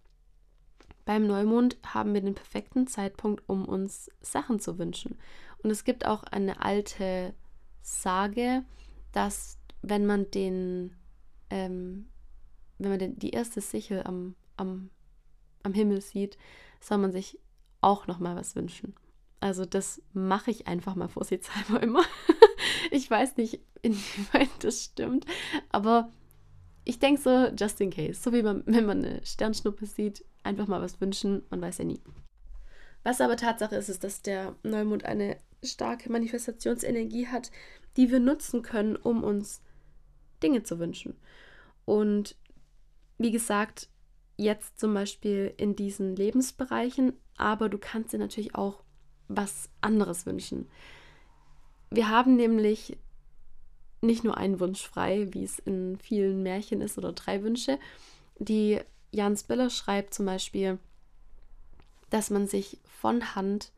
Beim 1.04 1.26
Neumond 1.26 1.76
haben 1.86 2.14
wir 2.14 2.22
den 2.22 2.34
perfekten 2.34 2.86
Zeitpunkt, 2.86 3.42
um 3.46 3.66
uns 3.66 4.10
Sachen 4.22 4.60
zu 4.60 4.78
wünschen. 4.78 5.18
Und 5.62 5.70
es 5.70 5.84
gibt 5.84 6.06
auch 6.06 6.22
eine 6.22 6.62
alte 6.62 7.34
Sage, 7.82 8.64
dass 9.12 9.58
wenn 9.82 10.06
man 10.06 10.30
den, 10.30 10.96
ähm, 11.50 12.08
wenn 12.78 12.90
man 12.90 12.98
den, 12.98 13.18
die 13.18 13.30
erste 13.30 13.60
Sichel 13.60 14.02
am, 14.04 14.36
am, 14.56 14.88
am 15.62 15.74
Himmel 15.74 16.00
sieht, 16.00 16.38
soll 16.80 16.96
man 16.96 17.12
sich 17.12 17.38
auch 17.82 18.06
noch 18.06 18.20
mal 18.20 18.36
was 18.36 18.56
wünschen. 18.56 18.94
Also 19.40 19.66
das 19.66 20.00
mache 20.12 20.50
ich 20.50 20.66
einfach 20.66 20.94
mal 20.94 21.08
vorsichtshalber 21.08 21.82
immer. 21.82 22.04
Ich 22.90 23.10
weiß 23.10 23.36
nicht, 23.36 23.60
inwieweit 23.82 24.50
das 24.60 24.84
stimmt, 24.84 25.26
aber 25.70 26.10
ich 26.84 26.98
denke 26.98 27.20
so, 27.20 27.48
just 27.56 27.80
in 27.80 27.90
case. 27.90 28.20
So 28.20 28.32
wie 28.32 28.42
man, 28.42 28.62
wenn 28.66 28.86
man 28.86 29.04
eine 29.04 29.24
Sternschnuppe 29.24 29.86
sieht, 29.86 30.24
einfach 30.42 30.66
mal 30.66 30.80
was 30.80 31.00
wünschen, 31.00 31.42
man 31.50 31.60
weiß 31.60 31.78
ja 31.78 31.84
nie. 31.84 32.00
Was 33.02 33.20
aber 33.20 33.36
Tatsache 33.36 33.76
ist, 33.76 33.88
ist, 33.88 34.04
dass 34.04 34.22
der 34.22 34.56
Neumond 34.62 35.04
eine 35.04 35.38
starke 35.62 36.10
Manifestationsenergie 36.10 37.28
hat, 37.28 37.50
die 37.96 38.10
wir 38.10 38.20
nutzen 38.20 38.62
können, 38.62 38.96
um 38.96 39.24
uns 39.24 39.62
Dinge 40.42 40.62
zu 40.62 40.78
wünschen. 40.78 41.16
Und 41.84 42.36
wie 43.18 43.30
gesagt, 43.30 43.88
jetzt 44.36 44.78
zum 44.78 44.94
Beispiel 44.94 45.52
in 45.56 45.76
diesen 45.76 46.16
Lebensbereichen, 46.16 47.12
aber 47.36 47.68
du 47.68 47.78
kannst 47.78 48.12
dir 48.12 48.18
natürlich 48.18 48.54
auch 48.54 48.82
was 49.28 49.68
anderes 49.80 50.26
wünschen. 50.26 50.68
Wir 51.90 52.08
haben 52.08 52.36
nämlich 52.36 52.96
nicht 54.00 54.24
nur 54.24 54.36
einen 54.36 54.60
Wunsch 54.60 54.86
frei, 54.86 55.28
wie 55.32 55.44
es 55.44 55.58
in 55.58 55.98
vielen 55.98 56.42
Märchen 56.42 56.80
ist, 56.80 56.96
oder 56.96 57.12
drei 57.12 57.42
Wünsche. 57.42 57.78
Die 58.38 58.80
Jan 59.10 59.36
Spiller 59.36 59.70
schreibt 59.70 60.14
zum 60.14 60.26
Beispiel, 60.26 60.78
dass 62.08 62.30
man 62.30 62.46
sich 62.46 62.78
von 62.84 63.34
Hand 63.34 63.72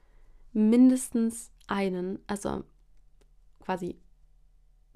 mindestens 0.53 1.51
einen, 1.67 2.19
also 2.27 2.63
quasi 3.61 3.97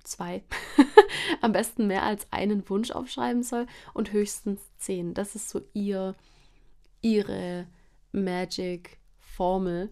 zwei, 0.05 0.45
am 1.41 1.53
besten 1.53 1.87
mehr 1.87 2.03
als 2.03 2.31
einen 2.33 2.69
Wunsch 2.69 2.91
aufschreiben 2.91 3.43
soll 3.43 3.67
und 3.95 4.13
höchstens 4.13 4.61
zehn. 4.79 5.15
Das 5.15 5.35
ist 5.35 5.49
so 5.49 5.63
ihr, 5.73 6.15
ihre 7.01 7.67
Magic-Formel 8.13 9.91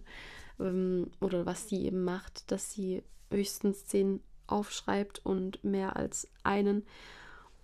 ähm, 0.60 1.10
oder 1.20 1.46
was 1.46 1.68
sie 1.68 1.84
eben 1.84 2.04
macht, 2.04 2.50
dass 2.50 2.72
sie 2.72 3.02
höchstens 3.30 3.86
zehn 3.86 4.20
aufschreibt 4.46 5.24
und 5.24 5.62
mehr 5.64 5.96
als 5.96 6.28
einen. 6.42 6.84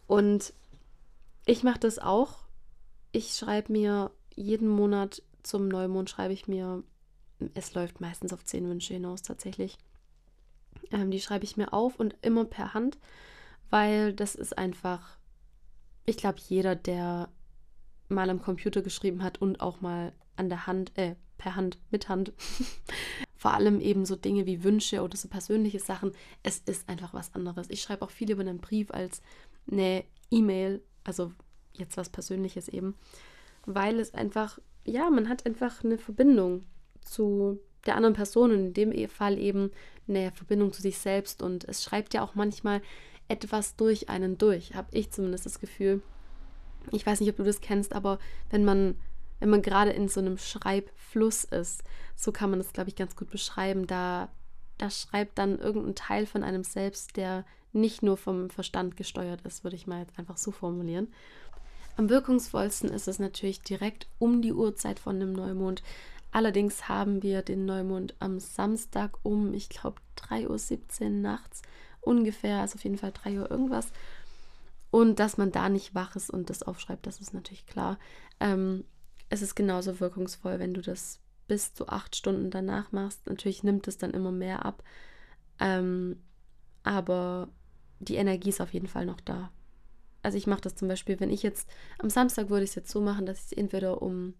Und 0.06 0.52
ich 1.47 1.62
mache 1.62 1.78
das 1.78 1.99
auch. 1.99 2.38
Ich 3.12 3.35
schreibe 3.35 3.73
mir 3.73 4.11
jeden 4.35 4.68
Monat 4.68 5.23
zum 5.42 5.68
Neumond 5.68 6.11
schreibe 6.11 6.32
ich 6.32 6.49
mir, 6.49 6.82
es 7.54 7.75
läuft 7.75 8.00
meistens 8.00 8.32
auf 8.32 8.44
zehn 8.44 8.68
Wünsche 8.68 8.94
hinaus 8.94 9.23
tatsächlich. 9.23 9.78
Ähm, 10.90 11.11
die 11.11 11.20
schreibe 11.20 11.44
ich 11.44 11.56
mir 11.56 11.73
auf 11.73 11.99
und 11.99 12.16
immer 12.23 12.44
per 12.44 12.75
Hand, 12.75 12.99
weil 13.70 14.12
das 14.12 14.35
ist 14.35 14.56
einfach, 14.59 15.16
ich 16.06 16.16
glaube, 16.16 16.38
jeder, 16.49 16.75
der 16.76 17.28
mal 18.09 18.28
am 18.28 18.42
Computer 18.42 18.82
geschrieben 18.82 19.23
hat 19.23 19.40
und 19.40 19.61
auch 19.61 19.80
mal 19.80 20.12
an 20.37 20.49
der 20.49 20.66
Hand, 20.66 20.97
äh, 20.99 21.14
per 21.40 21.56
Hand, 21.56 21.78
mit 21.90 22.09
Hand, 22.09 22.32
vor 23.37 23.54
allem 23.54 23.80
eben 23.80 24.04
so 24.04 24.14
Dinge 24.14 24.44
wie 24.44 24.62
Wünsche 24.62 25.02
oder 25.02 25.16
so 25.16 25.28
persönliche 25.28 25.80
Sachen, 25.80 26.12
es 26.42 26.59
ist 26.59 26.88
einfach 26.88 27.14
was 27.14 27.35
anderes. 27.35 27.70
Ich 27.70 27.80
schreibe 27.80 28.02
auch 28.02 28.11
viel 28.11 28.30
über 28.30 28.42
einen 28.42 28.59
Brief 28.59 28.90
als 28.90 29.23
eine 29.70 30.04
E-Mail, 30.30 30.82
also 31.02 31.32
jetzt 31.73 31.97
was 31.97 32.11
Persönliches 32.11 32.68
eben, 32.68 32.94
weil 33.64 33.99
es 33.99 34.12
einfach, 34.12 34.59
ja, 34.85 35.09
man 35.09 35.30
hat 35.30 35.47
einfach 35.47 35.82
eine 35.82 35.97
Verbindung 35.97 36.64
zu 37.00 37.59
der 37.87 37.97
anderen 37.97 38.14
Person 38.14 38.50
und 38.50 38.59
in 38.59 38.75
dem 38.75 38.92
e- 38.92 39.09
Fall 39.09 39.38
eben 39.38 39.70
eine 40.06 40.32
Verbindung 40.32 40.75
zu 40.75 40.82
sich 40.82 40.99
selbst 40.99 41.42
und 41.42 41.64
es 41.64 41.82
schreibt 41.82 42.12
ja 42.12 42.23
auch 42.23 42.35
manchmal 42.35 42.82
etwas 43.28 43.76
durch 43.76 44.11
einen 44.11 44.37
durch, 44.37 44.75
habe 44.75 44.88
ich 44.90 45.11
zumindest 45.11 45.47
das 45.47 45.59
Gefühl. 45.59 46.02
Ich 46.92 47.06
weiß 47.06 47.20
nicht, 47.20 47.30
ob 47.30 47.37
du 47.37 47.44
das 47.44 47.62
kennst, 47.62 47.94
aber 47.94 48.18
wenn 48.50 48.64
man 48.64 48.97
wenn 49.40 49.50
man 49.50 49.62
gerade 49.62 49.90
in 49.90 50.09
so 50.09 50.20
einem 50.20 50.38
Schreibfluss 50.38 51.44
ist, 51.44 51.82
so 52.14 52.30
kann 52.30 52.50
man 52.50 52.61
das 52.61 52.73
glaube 52.73 52.90
ich 52.90 52.97
ganz 52.97 53.16
gut 53.16 53.30
beschreiben, 53.30 53.87
da 53.87 54.28
da 54.78 54.88
schreibt 54.88 55.38
dann 55.38 55.59
irgendein 55.59 55.94
Teil 55.94 56.26
von 56.26 56.42
einem 56.42 56.64
selbst, 56.64 57.16
der 57.16 57.44
nicht 57.73 58.02
nur 58.02 58.16
vom 58.16 58.50
Verstand 58.50 58.97
gesteuert 58.97 59.42
ist, 59.42 59.62
würde 59.62 59.76
ich 59.76 59.87
mal 59.87 60.00
jetzt 60.00 60.18
einfach 60.18 60.38
so 60.38 60.50
formulieren. 60.50 61.09
Am 61.97 62.09
wirkungsvollsten 62.09 62.90
ist 62.90 63.06
es 63.06 63.18
natürlich 63.18 63.61
direkt 63.61 64.06
um 64.18 64.40
die 64.40 64.52
Uhrzeit 64.52 64.99
von 64.99 65.20
dem 65.20 65.32
Neumond. 65.32 65.82
Allerdings 66.32 66.88
haben 66.88 67.23
wir 67.23 67.42
den 67.42 67.66
Neumond 67.66 68.14
am 68.20 68.38
Samstag 68.38 69.18
um, 69.23 69.52
ich 69.52 69.68
glaube, 69.68 70.00
3.17 70.16 71.02
Uhr 71.02 71.11
nachts 71.11 71.62
ungefähr, 72.00 72.61
also 72.61 72.76
auf 72.76 72.85
jeden 72.85 72.99
Fall 72.99 73.12
3 73.12 73.40
Uhr 73.40 73.50
irgendwas. 73.50 73.88
Und 74.90 75.20
dass 75.20 75.37
man 75.37 75.52
da 75.52 75.68
nicht 75.68 75.94
wach 75.94 76.16
ist 76.16 76.30
und 76.30 76.50
das 76.50 76.62
aufschreibt, 76.62 77.06
das 77.06 77.20
ist 77.20 77.35
natürlich 77.35 77.66
klar. 77.66 77.99
Ähm, 78.40 78.85
es 79.30 79.42
ist 79.42 79.54
genauso 79.54 79.99
wirkungsvoll, 80.00 80.58
wenn 80.58 80.75
du 80.75 80.82
das 80.82 81.20
bis 81.49 81.75
zu 81.75 81.88
acht 81.88 82.14
Stunden 82.14 82.50
danach 82.50 82.92
machst. 82.92 83.26
Natürlich 83.26 83.62
nimmt 83.62 83.88
es 83.88 83.96
dann 83.96 84.10
immer 84.10 84.30
mehr 84.32 84.64
ab. 84.64 84.84
Ähm, 85.58 86.22
aber 86.82 87.49
die 87.99 88.16
Energie 88.16 88.50
ist 88.50 88.60
auf 88.60 88.72
jeden 88.72 88.88
Fall 88.88 89.06
noch 89.06 89.20
da. 89.20 89.50
Also 90.22 90.37
ich 90.37 90.46
mache 90.46 90.60
das 90.60 90.76
zum 90.76 90.88
Beispiel, 90.88 91.18
wenn 91.18 91.30
ich 91.30 91.42
jetzt 91.42 91.68
am 91.99 92.10
Samstag 92.10 92.50
würde 92.50 92.64
ich 92.64 92.70
es 92.70 92.76
jetzt 92.76 92.90
so 92.90 93.00
machen, 93.00 93.25
dass 93.25 93.38
ich 93.38 93.46
es 93.46 93.52
entweder 93.52 94.02
um 94.02 94.34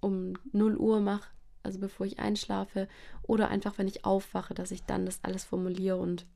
um 0.00 0.34
0 0.52 0.76
Uhr 0.76 1.00
mache, 1.00 1.30
also 1.62 1.78
bevor 1.78 2.06
ich 2.06 2.18
einschlafe, 2.18 2.88
oder 3.22 3.48
einfach, 3.48 3.78
wenn 3.78 3.88
ich 3.88 4.04
aufwache, 4.04 4.54
dass 4.54 4.70
ich 4.70 4.84
dann 4.84 5.06
das 5.06 5.20
alles 5.22 5.44
formuliere 5.44 5.96
und 5.96 6.26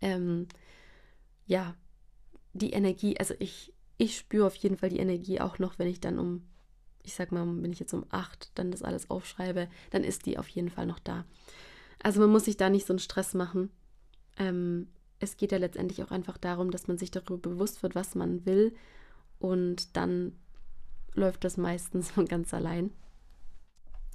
ähm, 0.00 0.46
ja, 1.46 1.74
die 2.52 2.70
Energie, 2.70 3.18
also 3.18 3.34
ich, 3.38 3.72
ich 3.98 4.16
spüre 4.16 4.46
auf 4.46 4.54
jeden 4.56 4.76
Fall 4.76 4.90
die 4.90 4.98
Energie 4.98 5.40
auch 5.40 5.58
noch, 5.58 5.78
wenn 5.78 5.88
ich 5.88 6.00
dann 6.00 6.18
um, 6.18 6.46
ich 7.02 7.14
sag 7.14 7.32
mal, 7.32 7.46
wenn 7.62 7.72
ich 7.72 7.80
jetzt 7.80 7.94
um 7.94 8.06
8 8.10 8.52
dann 8.54 8.70
das 8.70 8.82
alles 8.82 9.10
aufschreibe, 9.10 9.68
dann 9.90 10.04
ist 10.04 10.26
die 10.26 10.38
auf 10.38 10.48
jeden 10.48 10.70
Fall 10.70 10.86
noch 10.86 10.98
da. 10.98 11.24
Also 12.02 12.20
man 12.20 12.30
muss 12.30 12.44
sich 12.44 12.56
da 12.56 12.70
nicht 12.70 12.86
so 12.86 12.92
einen 12.92 12.98
Stress 12.98 13.34
machen. 13.34 13.70
Ähm, 14.36 14.88
es 15.18 15.36
geht 15.36 15.52
ja 15.52 15.58
letztendlich 15.58 16.02
auch 16.02 16.10
einfach 16.10 16.38
darum, 16.38 16.70
dass 16.70 16.88
man 16.88 16.98
sich 16.98 17.10
darüber 17.10 17.38
bewusst 17.38 17.82
wird, 17.82 17.94
was 17.94 18.14
man 18.14 18.44
will 18.44 18.74
und 19.38 19.96
dann 19.96 20.36
läuft 21.14 21.44
das 21.44 21.56
meistens 21.56 22.10
von 22.10 22.26
ganz 22.26 22.54
allein. 22.54 22.92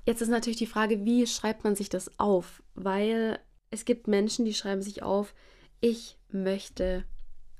Jetzt 0.06 0.22
ist 0.22 0.30
natürlich 0.30 0.58
die 0.58 0.68
Frage, 0.68 1.06
wie 1.06 1.28
schreibt 1.28 1.64
man 1.64 1.76
sich 1.76 1.90
das 1.90 2.18
auf? 2.18 2.64
Weil 2.76 3.40
es 3.70 3.84
gibt 3.84 4.08
Menschen, 4.08 4.46
die 4.46 4.54
schreiben 4.54 4.82
sich 4.82 5.04
auf, 5.04 5.34
ich 5.82 6.18
möchte 6.30 7.04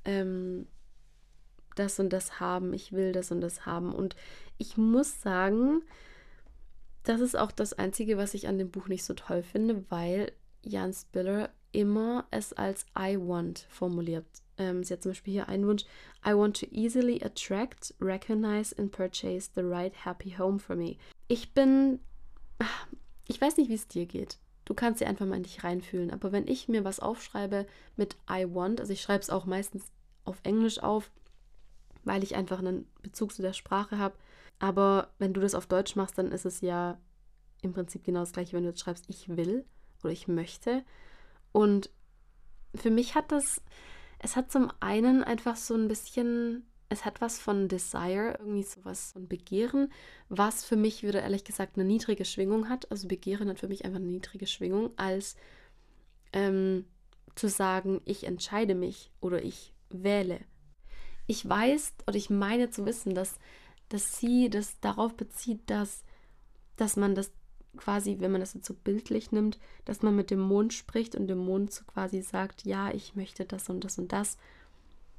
ähm, 0.04 0.66
das 1.76 2.00
und 2.00 2.10
das 2.10 2.40
haben, 2.40 2.72
ich 2.72 2.92
will 2.92 3.12
das 3.12 3.30
und 3.30 3.40
das 3.40 3.66
haben. 3.66 3.94
Und 3.94 4.16
ich 4.58 4.76
muss 4.76 5.22
sagen, 5.22 5.82
das 7.04 7.20
ist 7.20 7.38
auch 7.38 7.52
das 7.52 7.72
Einzige, 7.72 8.18
was 8.18 8.34
ich 8.34 8.48
an 8.48 8.58
dem 8.58 8.70
Buch 8.70 8.88
nicht 8.88 9.04
so 9.04 9.14
toll 9.14 9.42
finde, 9.42 9.84
weil 9.88 10.32
Jan 10.62 10.92
Spiller 10.92 11.50
immer 11.72 12.26
es 12.30 12.52
als 12.52 12.86
I 12.98 13.16
want 13.18 13.66
formuliert. 13.70 14.26
Ähm, 14.56 14.82
sie 14.82 14.92
hat 14.92 15.02
zum 15.02 15.12
Beispiel 15.12 15.32
hier 15.32 15.48
einen 15.48 15.66
Wunsch: 15.66 15.84
I 16.26 16.34
want 16.34 16.60
to 16.60 16.66
easily 16.70 17.22
attract, 17.22 17.94
recognize 18.00 18.76
and 18.76 18.90
purchase 18.90 19.50
the 19.54 19.62
right 19.62 19.94
happy 20.04 20.34
home 20.36 20.58
for 20.58 20.76
me. 20.76 20.96
Ich 21.28 21.54
bin. 21.54 22.00
Ich 23.26 23.40
weiß 23.40 23.58
nicht, 23.58 23.68
wie 23.68 23.74
es 23.74 23.86
dir 23.86 24.06
geht. 24.06 24.38
Du 24.64 24.74
kannst 24.74 25.00
dir 25.00 25.06
einfach 25.06 25.26
mal 25.26 25.36
in 25.36 25.42
dich 25.42 25.64
reinfühlen. 25.64 26.10
Aber 26.10 26.32
wenn 26.32 26.48
ich 26.48 26.68
mir 26.68 26.84
was 26.84 27.00
aufschreibe 27.00 27.66
mit 27.96 28.16
I 28.30 28.46
want, 28.48 28.80
also 28.80 28.92
ich 28.92 29.02
schreibe 29.02 29.22
es 29.22 29.30
auch 29.30 29.44
meistens 29.44 29.84
auf 30.24 30.40
Englisch 30.42 30.82
auf, 30.82 31.10
weil 32.04 32.22
ich 32.22 32.36
einfach 32.36 32.58
einen 32.58 32.86
Bezug 33.02 33.32
zu 33.32 33.42
der 33.42 33.52
Sprache 33.52 33.98
habe. 33.98 34.16
Aber 34.58 35.12
wenn 35.18 35.32
du 35.32 35.40
das 35.40 35.54
auf 35.54 35.66
Deutsch 35.66 35.96
machst, 35.96 36.18
dann 36.18 36.32
ist 36.32 36.46
es 36.46 36.60
ja 36.60 36.98
im 37.62 37.72
Prinzip 37.72 38.04
genau 38.04 38.20
das 38.20 38.32
gleiche, 38.32 38.56
wenn 38.56 38.62
du 38.62 38.70
jetzt 38.70 38.80
schreibst, 38.80 39.06
ich 39.08 39.36
will 39.36 39.64
oder 40.02 40.12
ich 40.12 40.28
möchte. 40.28 40.84
Und 41.52 41.90
für 42.74 42.90
mich 42.90 43.14
hat 43.14 43.32
das, 43.32 43.60
es 44.18 44.36
hat 44.36 44.50
zum 44.50 44.70
einen 44.80 45.24
einfach 45.24 45.56
so 45.56 45.74
ein 45.74 45.88
bisschen, 45.88 46.66
es 46.88 47.04
hat 47.04 47.20
was 47.20 47.38
von 47.38 47.68
Desire, 47.68 48.36
irgendwie 48.38 48.62
sowas 48.62 49.12
von 49.12 49.28
Begehren, 49.28 49.92
was 50.28 50.64
für 50.64 50.76
mich 50.76 51.02
wieder 51.02 51.22
ehrlich 51.22 51.44
gesagt 51.44 51.76
eine 51.76 51.84
niedrige 51.84 52.24
Schwingung 52.24 52.68
hat. 52.68 52.90
Also 52.90 53.08
Begehren 53.08 53.48
hat 53.48 53.58
für 53.58 53.68
mich 53.68 53.84
einfach 53.84 53.98
eine 54.00 54.06
niedrige 54.06 54.46
Schwingung, 54.46 54.90
als 54.96 55.36
ähm, 56.32 56.84
zu 57.34 57.48
sagen, 57.48 58.00
ich 58.04 58.24
entscheide 58.24 58.74
mich 58.74 59.10
oder 59.20 59.42
ich 59.42 59.72
wähle. 59.90 60.40
Ich 61.26 61.46
weiß 61.48 61.94
oder 62.06 62.16
ich 62.16 62.30
meine 62.30 62.70
zu 62.70 62.86
wissen, 62.86 63.14
dass, 63.14 63.38
dass 63.88 64.18
sie 64.18 64.50
das 64.50 64.80
darauf 64.80 65.14
bezieht, 65.14 65.60
dass, 65.66 66.04
dass 66.76 66.96
man 66.96 67.14
das 67.14 67.30
quasi, 67.76 68.16
wenn 68.18 68.32
man 68.32 68.40
das 68.40 68.54
jetzt 68.54 68.66
so 68.66 68.74
bildlich 68.74 69.32
nimmt, 69.32 69.58
dass 69.84 70.02
man 70.02 70.16
mit 70.16 70.30
dem 70.30 70.40
Mond 70.40 70.72
spricht 70.72 71.14
und 71.14 71.28
dem 71.28 71.38
Mond 71.38 71.72
so 71.72 71.84
quasi 71.84 72.22
sagt, 72.22 72.64
ja, 72.64 72.90
ich 72.90 73.14
möchte 73.14 73.44
das 73.44 73.68
und 73.68 73.84
das 73.84 73.98
und 73.98 74.12
das, 74.12 74.36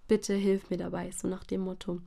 bitte 0.07 0.33
hilf 0.33 0.69
mir 0.69 0.77
dabei, 0.77 1.11
so 1.11 1.27
nach 1.27 1.43
dem 1.43 1.61
Motto. 1.61 2.01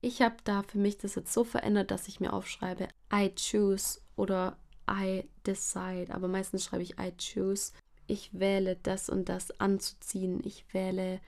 Ich 0.00 0.22
habe 0.22 0.36
da 0.44 0.62
für 0.62 0.78
mich 0.78 0.96
das 0.98 1.16
jetzt 1.16 1.32
so 1.32 1.44
verändert, 1.44 1.90
dass 1.90 2.08
ich 2.08 2.20
mir 2.20 2.32
aufschreibe, 2.32 2.88
I 3.12 3.32
choose 3.34 4.00
oder 4.16 4.56
I 4.88 5.24
decide, 5.46 6.14
aber 6.14 6.28
meistens 6.28 6.64
schreibe 6.64 6.84
ich 6.84 6.98
I 6.98 7.12
choose. 7.16 7.72
Ich 8.06 8.30
wähle 8.32 8.76
das 8.82 9.10
und 9.10 9.28
das 9.28 9.60
anzuziehen. 9.60 10.40
Ich 10.44 10.64
wähle 10.72 11.20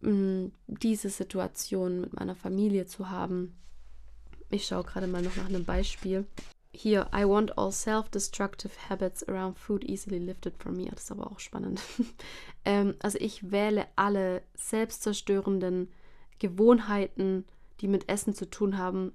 diese 0.00 1.10
Situation 1.10 2.00
mit 2.00 2.14
meiner 2.14 2.36
Familie 2.36 2.86
zu 2.86 3.10
haben. 3.10 3.56
Ich 4.50 4.66
schaue 4.66 4.84
gerade 4.84 5.06
mal 5.06 5.22
noch 5.22 5.36
nach 5.36 5.48
einem 5.48 5.64
Beispiel. 5.64 6.26
Hier, 6.70 7.08
I 7.14 7.24
want 7.24 7.58
all 7.58 7.72
self-destructive 7.72 8.70
habits 8.88 9.26
around 9.28 9.58
food 9.58 9.84
easily 9.84 10.18
lifted 10.18 10.56
from 10.62 10.76
me. 10.76 10.86
Das 10.86 11.04
ist 11.04 11.10
aber 11.10 11.30
auch 11.30 11.40
spannend. 11.40 11.80
ähm, 12.64 12.94
also 13.00 13.18
ich 13.18 13.50
wähle 13.50 13.86
alle 13.96 14.42
selbstzerstörenden 14.54 15.88
Gewohnheiten, 16.38 17.46
die 17.80 17.88
mit 17.88 18.08
Essen 18.08 18.34
zu 18.34 18.48
tun 18.48 18.78
haben. 18.78 19.12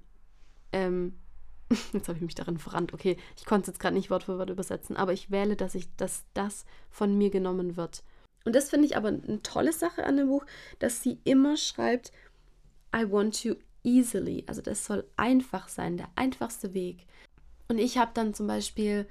Ähm, 0.72 1.14
jetzt 1.92 2.08
habe 2.08 2.18
ich 2.18 2.24
mich 2.24 2.34
darin 2.34 2.58
verrannt. 2.58 2.92
Okay, 2.92 3.16
ich 3.36 3.46
konnte 3.46 3.62
es 3.62 3.66
jetzt 3.68 3.80
gerade 3.80 3.94
nicht 3.94 4.10
Wort 4.10 4.24
für 4.24 4.38
Wort 4.38 4.50
übersetzen, 4.50 4.96
aber 4.96 5.12
ich 5.12 5.30
wähle, 5.30 5.56
dass 5.56 5.74
ich, 5.74 5.94
dass 5.96 6.24
das 6.34 6.66
von 6.90 7.16
mir 7.16 7.30
genommen 7.30 7.76
wird. 7.76 8.02
Und 8.44 8.54
das 8.54 8.70
finde 8.70 8.86
ich 8.86 8.96
aber 8.96 9.08
eine 9.08 9.42
tolle 9.42 9.72
Sache 9.72 10.04
an 10.04 10.16
dem 10.16 10.28
Buch, 10.28 10.44
dass 10.78 11.02
sie 11.02 11.18
immer 11.24 11.56
schreibt, 11.56 12.12
I 12.94 13.10
want 13.10 13.42
to 13.42 13.56
easily, 13.82 14.44
also 14.46 14.62
das 14.62 14.84
soll 14.84 15.04
einfach 15.16 15.68
sein, 15.68 15.96
der 15.96 16.08
einfachste 16.14 16.74
Weg. 16.74 17.06
Und 17.68 17.78
ich 17.78 17.98
habe 17.98 18.10
dann 18.14 18.34
zum 18.34 18.46
Beispiel, 18.46 19.06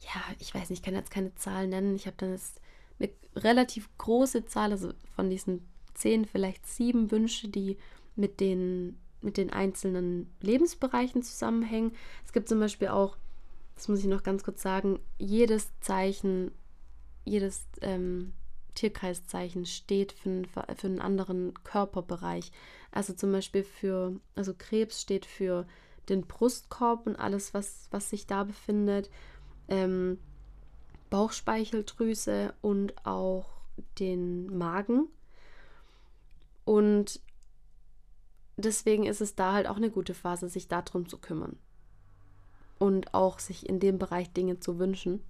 ja, 0.00 0.20
ich 0.38 0.54
weiß 0.54 0.70
nicht, 0.70 0.80
ich 0.80 0.82
kann 0.84 0.94
jetzt 0.94 1.10
keine 1.10 1.34
Zahl 1.34 1.66
nennen, 1.68 1.96
ich 1.96 2.06
habe 2.06 2.16
dann 2.18 2.32
jetzt 2.32 2.60
eine 2.98 3.10
relativ 3.36 3.88
große 3.98 4.46
Zahl, 4.46 4.72
also 4.72 4.92
von 5.14 5.30
diesen 5.30 5.66
zehn, 5.94 6.24
vielleicht 6.24 6.66
sieben 6.66 7.10
Wünsche, 7.10 7.48
die 7.48 7.76
mit 8.16 8.40
den, 8.40 8.98
mit 9.20 9.36
den 9.36 9.50
einzelnen 9.50 10.30
Lebensbereichen 10.40 11.22
zusammenhängen. 11.22 11.92
Es 12.24 12.32
gibt 12.32 12.48
zum 12.48 12.60
Beispiel 12.60 12.88
auch, 12.88 13.16
das 13.74 13.88
muss 13.88 14.00
ich 14.00 14.06
noch 14.06 14.22
ganz 14.22 14.44
kurz 14.44 14.62
sagen, 14.62 14.98
jedes 15.18 15.68
Zeichen, 15.80 16.50
jedes 17.24 17.66
ähm, 17.80 18.32
Tierkreiszeichen 18.74 19.66
steht 19.66 20.12
für 20.12 20.30
einen, 20.30 20.44
für 20.46 20.86
einen 20.86 21.00
anderen 21.00 21.54
Körperbereich. 21.64 22.52
Also 22.90 23.12
zum 23.12 23.32
Beispiel 23.32 23.64
für, 23.64 24.20
also 24.34 24.54
Krebs 24.56 25.00
steht 25.00 25.26
für 25.26 25.66
den 26.08 26.22
Brustkorb 26.22 27.06
und 27.06 27.16
alles, 27.16 27.54
was, 27.54 27.88
was 27.90 28.10
sich 28.10 28.26
da 28.26 28.44
befindet. 28.44 29.10
Ähm, 29.68 30.18
Bauchspeicheldrüse 31.10 32.54
und 32.62 33.06
auch 33.06 33.50
den 33.98 34.56
Magen. 34.56 35.08
Und 36.64 37.20
deswegen 38.56 39.04
ist 39.04 39.20
es 39.20 39.34
da 39.34 39.52
halt 39.52 39.66
auch 39.66 39.76
eine 39.76 39.90
gute 39.90 40.14
Phase, 40.14 40.48
sich 40.48 40.68
darum 40.68 41.08
zu 41.08 41.18
kümmern. 41.18 41.58
Und 42.78 43.14
auch 43.14 43.38
sich 43.38 43.68
in 43.68 43.78
dem 43.78 43.98
Bereich 43.98 44.32
Dinge 44.32 44.58
zu 44.58 44.78
wünschen. 44.78 45.22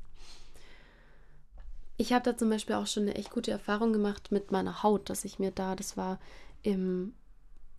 Ich 2.03 2.13
habe 2.13 2.25
da 2.25 2.37
zum 2.37 2.51
Beispiel 2.51 2.75
auch 2.75 2.89
schon 2.89 3.05
eine 3.05 3.15
echt 3.15 3.31
gute 3.31 3.53
Erfahrung 3.53 3.93
gemacht 3.93 4.33
mit 4.33 4.51
meiner 4.51 4.83
Haut, 4.83 5.09
dass 5.09 5.25
ich 5.25 5.39
mir 5.39 5.53
da, 5.53 5.77
das 5.77 5.97
war 5.97 6.19
im, 6.63 7.15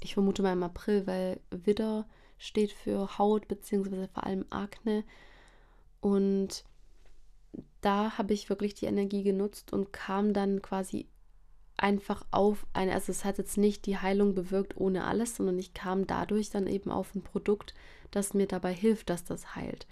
ich 0.01 0.13
vermute 0.13 0.41
mal 0.41 0.53
im 0.53 0.63
April, 0.63 1.05
weil 1.05 1.41
Widder 1.49 2.07
steht 2.37 2.71
für 2.71 3.17
Haut, 3.17 3.49
beziehungsweise 3.49 4.07
vor 4.07 4.23
allem 4.23 4.45
Akne. 4.49 5.03
Und 5.99 6.63
da 7.81 8.17
habe 8.17 8.33
ich 8.33 8.47
wirklich 8.47 8.73
die 8.73 8.85
Energie 8.85 9.23
genutzt 9.23 9.73
und 9.73 9.91
kam 9.91 10.31
dann 10.31 10.61
quasi 10.61 11.09
einfach 11.75 12.25
auf 12.31 12.65
eine, 12.71 12.93
also 12.93 13.11
es 13.11 13.25
hat 13.25 13.39
jetzt 13.39 13.57
nicht 13.57 13.85
die 13.85 13.97
Heilung 13.97 14.35
bewirkt 14.35 14.77
ohne 14.77 15.03
alles, 15.03 15.35
sondern 15.35 15.59
ich 15.59 15.73
kam 15.73 16.07
dadurch 16.07 16.49
dann 16.49 16.67
eben 16.67 16.91
auf 16.91 17.13
ein 17.13 17.23
Produkt, 17.23 17.73
das 18.09 18.33
mir 18.33 18.47
dabei 18.47 18.73
hilft, 18.73 19.09
dass 19.09 19.25
das 19.25 19.57
heilt. 19.57 19.85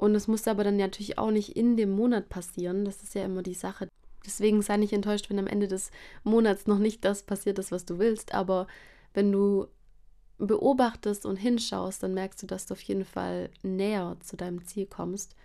Und 0.00 0.14
es 0.14 0.28
musste 0.28 0.50
aber 0.50 0.64
dann 0.64 0.78
natürlich 0.78 1.18
auch 1.18 1.30
nicht 1.30 1.58
in 1.58 1.76
dem 1.76 1.90
Monat 1.90 2.30
passieren, 2.30 2.86
das 2.86 3.02
ist 3.02 3.14
ja 3.14 3.22
immer 3.22 3.42
die 3.42 3.52
Sache. 3.52 3.86
Deswegen 4.24 4.62
sei 4.62 4.78
nicht 4.78 4.94
enttäuscht, 4.94 5.28
wenn 5.28 5.38
am 5.38 5.46
Ende 5.46 5.68
des 5.68 5.90
Monats 6.24 6.66
noch 6.66 6.78
nicht 6.78 7.04
das 7.04 7.22
passiert 7.22 7.58
ist, 7.58 7.70
was 7.70 7.84
du 7.84 7.98
willst, 7.98 8.32
aber 8.32 8.66
wenn 9.12 9.30
du 9.30 9.66
beobachtest 10.38 11.26
und 11.26 11.36
hinschaust, 11.36 12.02
dann 12.02 12.14
merkst 12.14 12.42
du, 12.42 12.46
dass 12.46 12.64
du 12.64 12.72
auf 12.72 12.80
jeden 12.80 13.04
Fall 13.04 13.50
näher 13.62 14.16
zu 14.20 14.38
deinem 14.38 14.64
Ziel 14.64 14.86
kommst. 14.86 15.36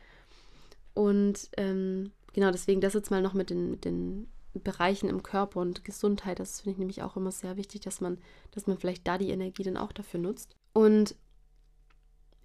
Und 0.93 1.49
ähm, 1.57 2.13
genau 2.31 2.49
deswegen 2.51 2.79
das 2.79 2.93
jetzt 2.93 3.11
mal 3.11 3.21
noch 3.21 3.33
mit 3.33 3.49
den, 3.49 3.71
mit 3.71 3.83
den 3.83 4.29
Bereichen 4.53 5.09
im 5.09 5.21
Körper 5.21 5.59
und 5.59 5.83
Gesundheit. 5.83 6.39
Das 6.39 6.61
finde 6.61 6.71
ich 6.71 6.79
nämlich 6.79 7.03
auch 7.03 7.17
immer 7.17 7.33
sehr 7.33 7.57
wichtig, 7.57 7.81
dass 7.81 7.99
man, 7.99 8.19
dass 8.51 8.67
man 8.67 8.77
vielleicht 8.77 9.05
da 9.05 9.17
die 9.17 9.31
Energie 9.31 9.63
dann 9.63 9.75
auch 9.75 9.91
dafür 9.91 10.21
nutzt. 10.21 10.55
Und 10.71 11.17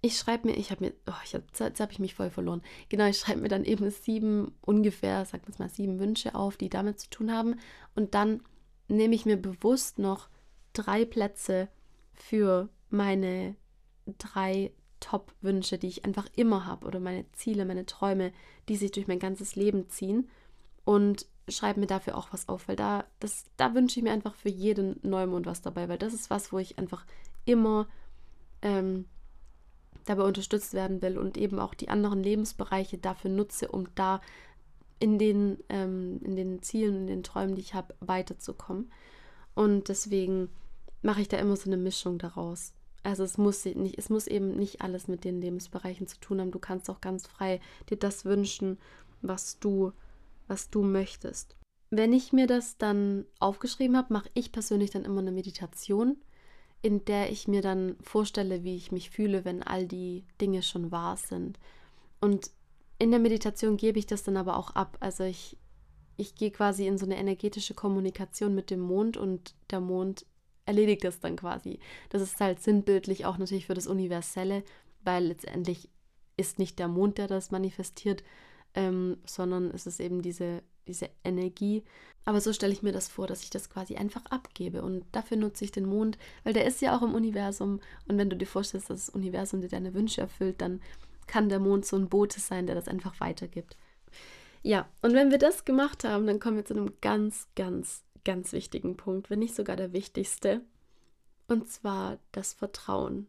ich 0.01 0.17
schreibe 0.17 0.47
mir, 0.47 0.57
ich 0.57 0.71
habe 0.71 0.85
mir, 0.85 0.93
oh, 1.07 1.13
ich 1.23 1.35
hab, 1.35 1.43
jetzt 1.59 1.79
habe 1.79 1.91
ich 1.91 1.99
mich 1.99 2.15
voll 2.15 2.31
verloren. 2.31 2.63
Genau, 2.89 3.05
ich 3.05 3.19
schreibe 3.19 3.41
mir 3.41 3.49
dann 3.49 3.63
eben 3.63 3.89
sieben, 3.91 4.51
ungefähr, 4.61 5.25
sagen 5.25 5.43
wir 5.45 5.55
mal, 5.59 5.69
sieben 5.69 5.99
Wünsche 5.99 6.33
auf, 6.33 6.57
die 6.57 6.69
damit 6.69 6.99
zu 6.99 7.09
tun 7.09 7.31
haben. 7.31 7.59
Und 7.95 8.15
dann 8.15 8.41
nehme 8.87 9.13
ich 9.13 9.25
mir 9.25 9.37
bewusst 9.37 9.99
noch 9.99 10.27
drei 10.73 11.05
Plätze 11.05 11.67
für 12.13 12.69
meine 12.89 13.55
drei 14.17 14.71
Top-Wünsche, 14.99 15.77
die 15.77 15.87
ich 15.87 16.05
einfach 16.05 16.27
immer 16.35 16.65
habe 16.65 16.87
oder 16.87 16.99
meine 16.99 17.31
Ziele, 17.33 17.65
meine 17.65 17.85
Träume, 17.85 18.31
die 18.69 18.77
sich 18.77 18.91
durch 18.91 19.07
mein 19.07 19.19
ganzes 19.19 19.55
Leben 19.55 19.89
ziehen 19.89 20.29
und 20.83 21.27
schreibe 21.47 21.79
mir 21.79 21.87
dafür 21.87 22.17
auch 22.17 22.31
was 22.31 22.49
auf, 22.49 22.67
weil 22.67 22.75
da, 22.75 23.05
das, 23.19 23.45
da 23.57 23.73
wünsche 23.73 23.99
ich 23.99 24.03
mir 24.03 24.11
einfach 24.11 24.35
für 24.35 24.49
jeden 24.49 24.99
Neumond 25.03 25.45
was 25.45 25.61
dabei, 25.61 25.89
weil 25.89 25.97
das 25.97 26.13
ist 26.13 26.29
was, 26.29 26.51
wo 26.51 26.59
ich 26.59 26.77
einfach 26.77 27.05
immer 27.45 27.87
ähm, 28.61 29.05
dabei 30.05 30.23
unterstützt 30.23 30.73
werden 30.73 31.01
will 31.01 31.17
und 31.17 31.37
eben 31.37 31.59
auch 31.59 31.73
die 31.73 31.89
anderen 31.89 32.23
Lebensbereiche 32.23 32.97
dafür 32.97 33.31
nutze, 33.31 33.67
um 33.67 33.87
da 33.95 34.21
in 34.99 35.17
den, 35.17 35.57
ähm, 35.69 36.19
in 36.23 36.35
den 36.35 36.61
Zielen, 36.61 36.95
in 36.95 37.07
den 37.07 37.23
Träumen, 37.23 37.55
die 37.55 37.61
ich 37.61 37.73
habe, 37.73 37.95
weiterzukommen. 37.99 38.91
Und 39.55 39.89
deswegen 39.89 40.49
mache 41.01 41.21
ich 41.21 41.27
da 41.27 41.37
immer 41.37 41.55
so 41.55 41.69
eine 41.69 41.77
Mischung 41.77 42.17
daraus. 42.19 42.73
Also 43.03 43.23
es 43.23 43.37
muss 43.37 43.65
nicht, 43.65 43.97
es 43.97 44.09
muss 44.09 44.27
eben 44.27 44.55
nicht 44.57 44.81
alles 44.81 45.07
mit 45.07 45.23
den 45.23 45.41
Lebensbereichen 45.41 46.07
zu 46.07 46.19
tun 46.19 46.39
haben. 46.39 46.51
Du 46.51 46.59
kannst 46.59 46.89
auch 46.89 47.01
ganz 47.01 47.25
frei 47.25 47.59
dir 47.89 47.97
das 47.97 48.25
wünschen, 48.25 48.77
was 49.21 49.59
du, 49.59 49.91
was 50.47 50.69
du 50.69 50.83
möchtest. 50.83 51.55
Wenn 51.89 52.13
ich 52.13 52.31
mir 52.31 52.47
das 52.47 52.77
dann 52.77 53.25
aufgeschrieben 53.39 53.97
habe, 53.97 54.13
mache 54.13 54.29
ich 54.33 54.51
persönlich 54.51 54.91
dann 54.91 55.03
immer 55.03 55.19
eine 55.19 55.31
Meditation, 55.31 56.17
in 56.81 57.05
der 57.05 57.31
ich 57.31 57.47
mir 57.47 57.61
dann 57.61 57.95
vorstelle, 58.01 58.63
wie 58.63 58.75
ich 58.75 58.91
mich 58.91 59.09
fühle, 59.09 59.45
wenn 59.45 59.61
all 59.63 59.87
die 59.87 60.25
Dinge 60.39 60.63
schon 60.63 60.91
wahr 60.91 61.17
sind. 61.17 61.59
Und 62.19 62.51
in 62.97 63.11
der 63.11 63.19
Meditation 63.19 63.77
gebe 63.77 63.99
ich 63.99 64.07
das 64.07 64.23
dann 64.23 64.37
aber 64.37 64.57
auch 64.57 64.71
ab. 64.71 64.97
Also 64.99 65.23
ich, 65.23 65.57
ich 66.17 66.35
gehe 66.35 66.51
quasi 66.51 66.87
in 66.87 66.97
so 66.97 67.05
eine 67.05 67.17
energetische 67.17 67.73
Kommunikation 67.73 68.55
mit 68.55 68.69
dem 68.69 68.79
Mond 68.79 69.17
und 69.17 69.55
der 69.69 69.79
Mond 69.79 70.25
erledigt 70.65 71.03
es 71.05 71.19
dann 71.19 71.35
quasi. 71.35 71.79
Das 72.09 72.21
ist 72.21 72.39
halt 72.39 72.61
sinnbildlich 72.61 73.25
auch 73.25 73.37
natürlich 73.37 73.65
für 73.67 73.73
das 73.73 73.87
Universelle, 73.87 74.63
weil 75.03 75.25
letztendlich 75.25 75.89
ist 76.37 76.59
nicht 76.59 76.79
der 76.79 76.87
Mond, 76.87 77.17
der 77.17 77.27
das 77.27 77.51
manifestiert, 77.51 78.23
ähm, 78.73 79.17
sondern 79.25 79.71
es 79.71 79.85
ist 79.85 79.99
eben 79.99 80.21
diese, 80.21 80.63
diese 80.91 81.09
Energie. 81.23 81.83
Aber 82.23 82.39
so 82.39 82.53
stelle 82.53 82.73
ich 82.73 82.83
mir 82.83 82.91
das 82.91 83.07
vor, 83.07 83.27
dass 83.27 83.43
ich 83.43 83.49
das 83.49 83.69
quasi 83.69 83.95
einfach 83.95 84.25
abgebe. 84.27 84.81
Und 84.81 85.05
dafür 85.11 85.37
nutze 85.37 85.65
ich 85.65 85.71
den 85.71 85.85
Mond, 85.85 86.17
weil 86.43 86.53
der 86.53 86.65
ist 86.65 86.81
ja 86.81 86.95
auch 86.95 87.01
im 87.01 87.15
Universum. 87.15 87.79
Und 88.07 88.17
wenn 88.17 88.29
du 88.29 88.37
dir 88.37 88.45
vorstellst, 88.45 88.89
dass 88.89 89.07
das 89.07 89.15
Universum 89.15 89.61
dir 89.61 89.69
deine 89.69 89.93
Wünsche 89.93 90.21
erfüllt, 90.21 90.61
dann 90.61 90.81
kann 91.25 91.49
der 91.49 91.59
Mond 91.59 91.85
so 91.85 91.95
ein 91.97 92.09
Bote 92.09 92.39
sein, 92.39 92.67
der 92.67 92.75
das 92.75 92.87
einfach 92.87 93.19
weitergibt. 93.19 93.75
Ja, 94.63 94.87
und 95.01 95.13
wenn 95.13 95.31
wir 95.31 95.39
das 95.39 95.65
gemacht 95.65 96.03
haben, 96.03 96.27
dann 96.27 96.39
kommen 96.39 96.57
wir 96.57 96.65
zu 96.65 96.75
einem 96.75 96.93
ganz, 97.01 97.47
ganz 97.55 98.03
ganz 98.23 98.53
wichtigen 98.53 98.97
Punkt, 98.97 99.29
wenn 99.29 99.39
nicht 99.39 99.55
sogar 99.55 99.75
der 99.75 99.93
wichtigste. 99.93 100.61
Und 101.47 101.67
zwar 101.69 102.19
das 102.31 102.53
Vertrauen. 102.53 103.27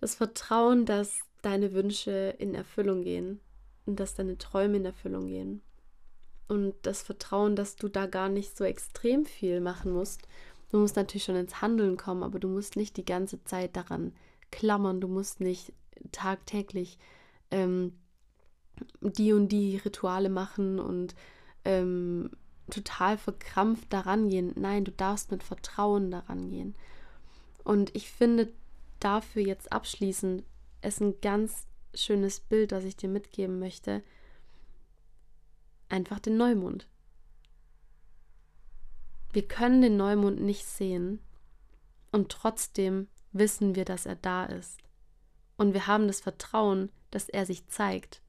Das 0.00 0.14
Vertrauen, 0.14 0.86
dass 0.86 1.20
deine 1.42 1.72
Wünsche 1.72 2.34
in 2.38 2.54
Erfüllung 2.54 3.02
gehen 3.02 3.40
und 3.86 4.00
dass 4.00 4.14
deine 4.14 4.38
Träume 4.38 4.76
in 4.76 4.84
Erfüllung 4.84 5.26
gehen. 5.26 5.62
Und 6.50 6.74
das 6.82 7.02
Vertrauen, 7.02 7.54
dass 7.54 7.76
du 7.76 7.88
da 7.88 8.06
gar 8.06 8.28
nicht 8.28 8.56
so 8.56 8.64
extrem 8.64 9.24
viel 9.24 9.60
machen 9.60 9.92
musst. 9.92 10.22
Du 10.70 10.78
musst 10.78 10.96
natürlich 10.96 11.24
schon 11.24 11.36
ins 11.36 11.62
Handeln 11.62 11.96
kommen, 11.96 12.24
aber 12.24 12.40
du 12.40 12.48
musst 12.48 12.74
nicht 12.74 12.96
die 12.96 13.04
ganze 13.04 13.42
Zeit 13.44 13.76
daran 13.76 14.12
klammern. 14.50 15.00
Du 15.00 15.06
musst 15.06 15.40
nicht 15.40 15.72
tagtäglich 16.10 16.98
ähm, 17.52 17.92
die 19.00 19.32
und 19.32 19.50
die 19.50 19.76
Rituale 19.76 20.28
machen 20.28 20.80
und 20.80 21.14
ähm, 21.64 22.30
total 22.68 23.16
verkrampft 23.16 23.92
daran 23.92 24.28
gehen. 24.28 24.52
Nein, 24.56 24.84
du 24.84 24.90
darfst 24.90 25.30
mit 25.30 25.44
Vertrauen 25.44 26.10
daran 26.10 26.48
gehen. 26.50 26.74
Und 27.62 27.94
ich 27.94 28.10
finde 28.10 28.52
dafür 28.98 29.42
jetzt 29.42 29.72
abschließend 29.72 30.42
ist 30.82 31.00
ein 31.00 31.20
ganz 31.20 31.66
schönes 31.94 32.40
Bild, 32.40 32.72
das 32.72 32.84
ich 32.84 32.96
dir 32.96 33.08
mitgeben 33.08 33.58
möchte. 33.58 34.02
Einfach 35.90 36.18
den 36.18 36.38
Neumond. 36.38 36.88
Wir 39.32 39.46
können 39.46 39.82
den 39.82 39.98
Neumond 39.98 40.40
nicht 40.40 40.64
sehen 40.64 41.20
und 42.10 42.30
trotzdem 42.30 43.08
wissen 43.32 43.74
wir, 43.74 43.84
dass 43.84 44.06
er 44.06 44.16
da 44.16 44.46
ist. 44.46 44.80
Und 45.58 45.74
wir 45.74 45.86
haben 45.86 46.06
das 46.06 46.20
Vertrauen, 46.20 46.90
dass 47.10 47.28
er 47.28 47.44
sich 47.44 47.68
zeigt 47.68 48.22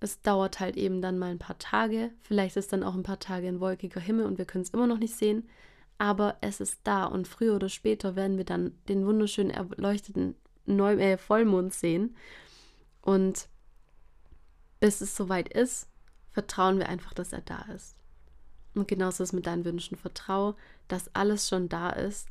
es 0.00 0.20
dauert 0.20 0.60
halt 0.60 0.76
eben 0.76 1.00
dann 1.00 1.18
mal 1.18 1.30
ein 1.30 1.38
paar 1.38 1.58
Tage. 1.58 2.10
Vielleicht 2.20 2.56
ist 2.56 2.72
dann 2.72 2.82
auch 2.82 2.94
ein 2.94 3.02
paar 3.02 3.18
Tage 3.18 3.48
ein 3.48 3.60
wolkiger 3.60 4.00
Himmel 4.00 4.26
und 4.26 4.38
wir 4.38 4.44
können 4.44 4.62
es 4.62 4.70
immer 4.70 4.86
noch 4.86 4.98
nicht 4.98 5.14
sehen. 5.14 5.48
Aber 5.98 6.36
es 6.42 6.60
ist 6.60 6.80
da 6.84 7.04
und 7.04 7.26
früher 7.26 7.56
oder 7.56 7.68
später 7.68 8.16
werden 8.16 8.36
wir 8.36 8.44
dann 8.44 8.72
den 8.88 9.06
wunderschönen 9.06 9.50
erleuchteten 9.50 10.34
Neu 10.66 10.94
äh, 10.94 11.16
Vollmond 11.16 11.72
sehen. 11.72 12.16
Und 13.00 13.48
bis 14.80 15.00
es 15.00 15.16
soweit 15.16 15.48
ist, 15.48 15.88
vertrauen 16.32 16.78
wir 16.78 16.88
einfach, 16.88 17.14
dass 17.14 17.32
er 17.32 17.40
da 17.40 17.62
ist. 17.74 17.96
Und 18.74 18.88
genauso 18.88 19.22
ist 19.22 19.30
es 19.30 19.32
mit 19.32 19.46
deinen 19.46 19.64
Wünschen. 19.64 19.96
Vertrau, 19.96 20.54
dass 20.88 21.14
alles 21.14 21.48
schon 21.48 21.68
da 21.68 21.90
ist 21.90 22.28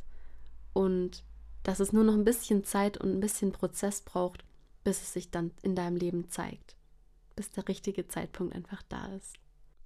und 0.74 1.24
dass 1.64 1.80
es 1.80 1.92
nur 1.92 2.04
noch 2.04 2.14
ein 2.14 2.26
bisschen 2.26 2.64
Zeit 2.64 2.98
und 2.98 3.12
ein 3.12 3.20
bisschen 3.20 3.52
Prozess 3.52 4.02
braucht, 4.02 4.46
bis 4.84 5.02
es 5.02 5.14
sich 5.14 5.32
dann 5.32 5.52
in 5.64 5.76
deinem 5.76 5.96
Leben 5.96 6.30
zeigt 6.30 6.76
bis 7.36 7.52
der 7.52 7.68
richtige 7.68 8.08
Zeitpunkt 8.08 8.56
einfach 8.56 8.82
da 8.84 9.08
ist. 9.16 9.36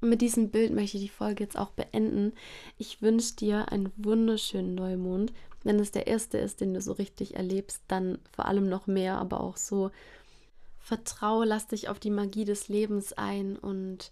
mit 0.02 0.22
diesem 0.22 0.50
Bild 0.50 0.74
möchte 0.74 0.98
ich 0.98 1.04
die 1.04 1.10
Folge 1.10 1.44
jetzt 1.44 1.58
auch 1.58 1.72
beenden. 1.72 2.32
Ich 2.78 3.02
wünsche 3.02 3.36
dir 3.36 3.70
einen 3.72 3.92
wunderschönen 3.98 4.76
Neumond. 4.76 5.34
Wenn 5.64 5.78
es 5.80 5.92
der 5.92 6.08
erste 6.08 6.38
ist, 6.38 6.62
den 6.62 6.74
du 6.74 6.82
so 6.82 6.94
richtig 6.94 7.36
erlebst, 7.36 7.84
dann 7.90 8.20
vor 8.32 8.46
allem 8.46 8.70
noch 8.70 8.88
mehr, 8.88 9.18
aber 9.18 9.42
auch 9.42 9.58
so. 9.58 9.92
Vertraue, 10.90 11.46
lass 11.46 11.68
dich 11.68 11.88
auf 11.88 12.00
die 12.00 12.10
Magie 12.10 12.46
des 12.46 12.68
Lebens 12.68 13.14
ein 13.14 13.58
und 13.58 14.12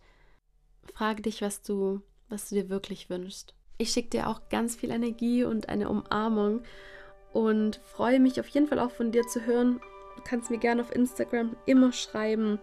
frage 0.94 1.24
dich, 1.24 1.42
was 1.42 1.64
du, 1.64 2.02
was 2.30 2.50
du 2.50 2.54
dir 2.54 2.70
wirklich 2.70 3.10
wünschst. 3.10 3.56
Ich 3.80 3.90
schicke 3.90 4.12
dir 4.12 4.28
auch 4.28 4.48
ganz 4.50 4.76
viel 4.76 4.92
Energie 4.92 5.44
und 5.44 5.70
eine 5.70 5.90
Umarmung 5.90 6.62
und 7.34 7.82
freue 7.84 8.20
mich 8.20 8.40
auf 8.40 8.48
jeden 8.50 8.68
Fall 8.68 8.78
auch 8.78 8.92
von 8.92 9.12
dir 9.12 9.26
zu 9.26 9.44
hören. 9.48 9.82
Du 10.18 10.22
kannst 10.24 10.52
mir 10.52 10.60
gerne 10.60 10.84
auf 10.84 10.96
Instagram 10.96 11.56
immer 11.66 11.94
schreiben, 11.94 12.60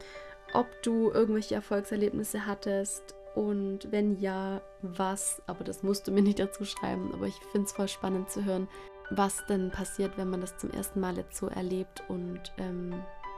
ob 0.52 0.68
du 0.84 1.10
irgendwelche 1.10 1.56
Erfolgserlebnisse 1.56 2.46
hattest 2.46 3.16
und 3.34 3.90
wenn 3.90 4.20
ja, 4.20 4.62
was. 4.80 5.42
Aber 5.48 5.64
das 5.64 5.82
musst 5.82 6.06
du 6.06 6.12
mir 6.12 6.22
nicht 6.22 6.38
dazu 6.38 6.64
schreiben. 6.64 7.12
Aber 7.14 7.26
ich 7.26 7.40
finde 7.50 7.66
es 7.66 7.72
voll 7.72 7.88
spannend 7.88 8.30
zu 8.30 8.44
hören, 8.44 8.68
was 9.10 9.44
denn 9.46 9.72
passiert, 9.72 10.16
wenn 10.16 10.30
man 10.30 10.40
das 10.40 10.56
zum 10.56 10.70
ersten 10.70 11.00
Mal 11.00 11.16
jetzt 11.16 11.36
so 11.36 11.48
erlebt 11.48 12.04
und 12.06 12.52
ähm, 12.58 12.94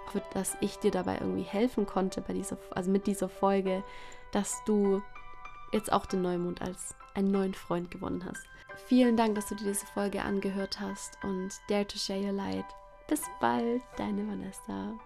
hoffe, 0.06 0.22
dass 0.32 0.56
ich 0.60 0.78
dir 0.78 0.90
dabei 0.90 1.18
irgendwie 1.20 1.42
helfen 1.42 1.86
konnte 1.86 2.20
bei 2.20 2.32
dieser, 2.32 2.58
also 2.70 2.90
mit 2.90 3.06
dieser 3.06 3.28
Folge, 3.28 3.82
dass 4.32 4.62
du 4.66 5.02
jetzt 5.72 5.92
auch 5.92 6.06
den 6.06 6.22
Neumond 6.22 6.62
als 6.62 6.94
einen 7.14 7.30
neuen 7.30 7.54
Freund 7.54 7.90
gewonnen 7.90 8.24
hast. 8.24 8.46
Vielen 8.86 9.16
Dank, 9.16 9.34
dass 9.34 9.46
du 9.46 9.54
dir 9.54 9.64
diese 9.64 9.86
Folge 9.86 10.22
angehört 10.22 10.80
hast 10.80 11.18
und 11.24 11.50
Dare 11.68 11.86
to 11.86 11.98
Share 11.98 12.20
Your 12.20 12.32
Light. 12.32 12.66
Bis 13.08 13.22
bald, 13.40 13.82
deine 13.96 14.26
Vanessa. 14.26 14.98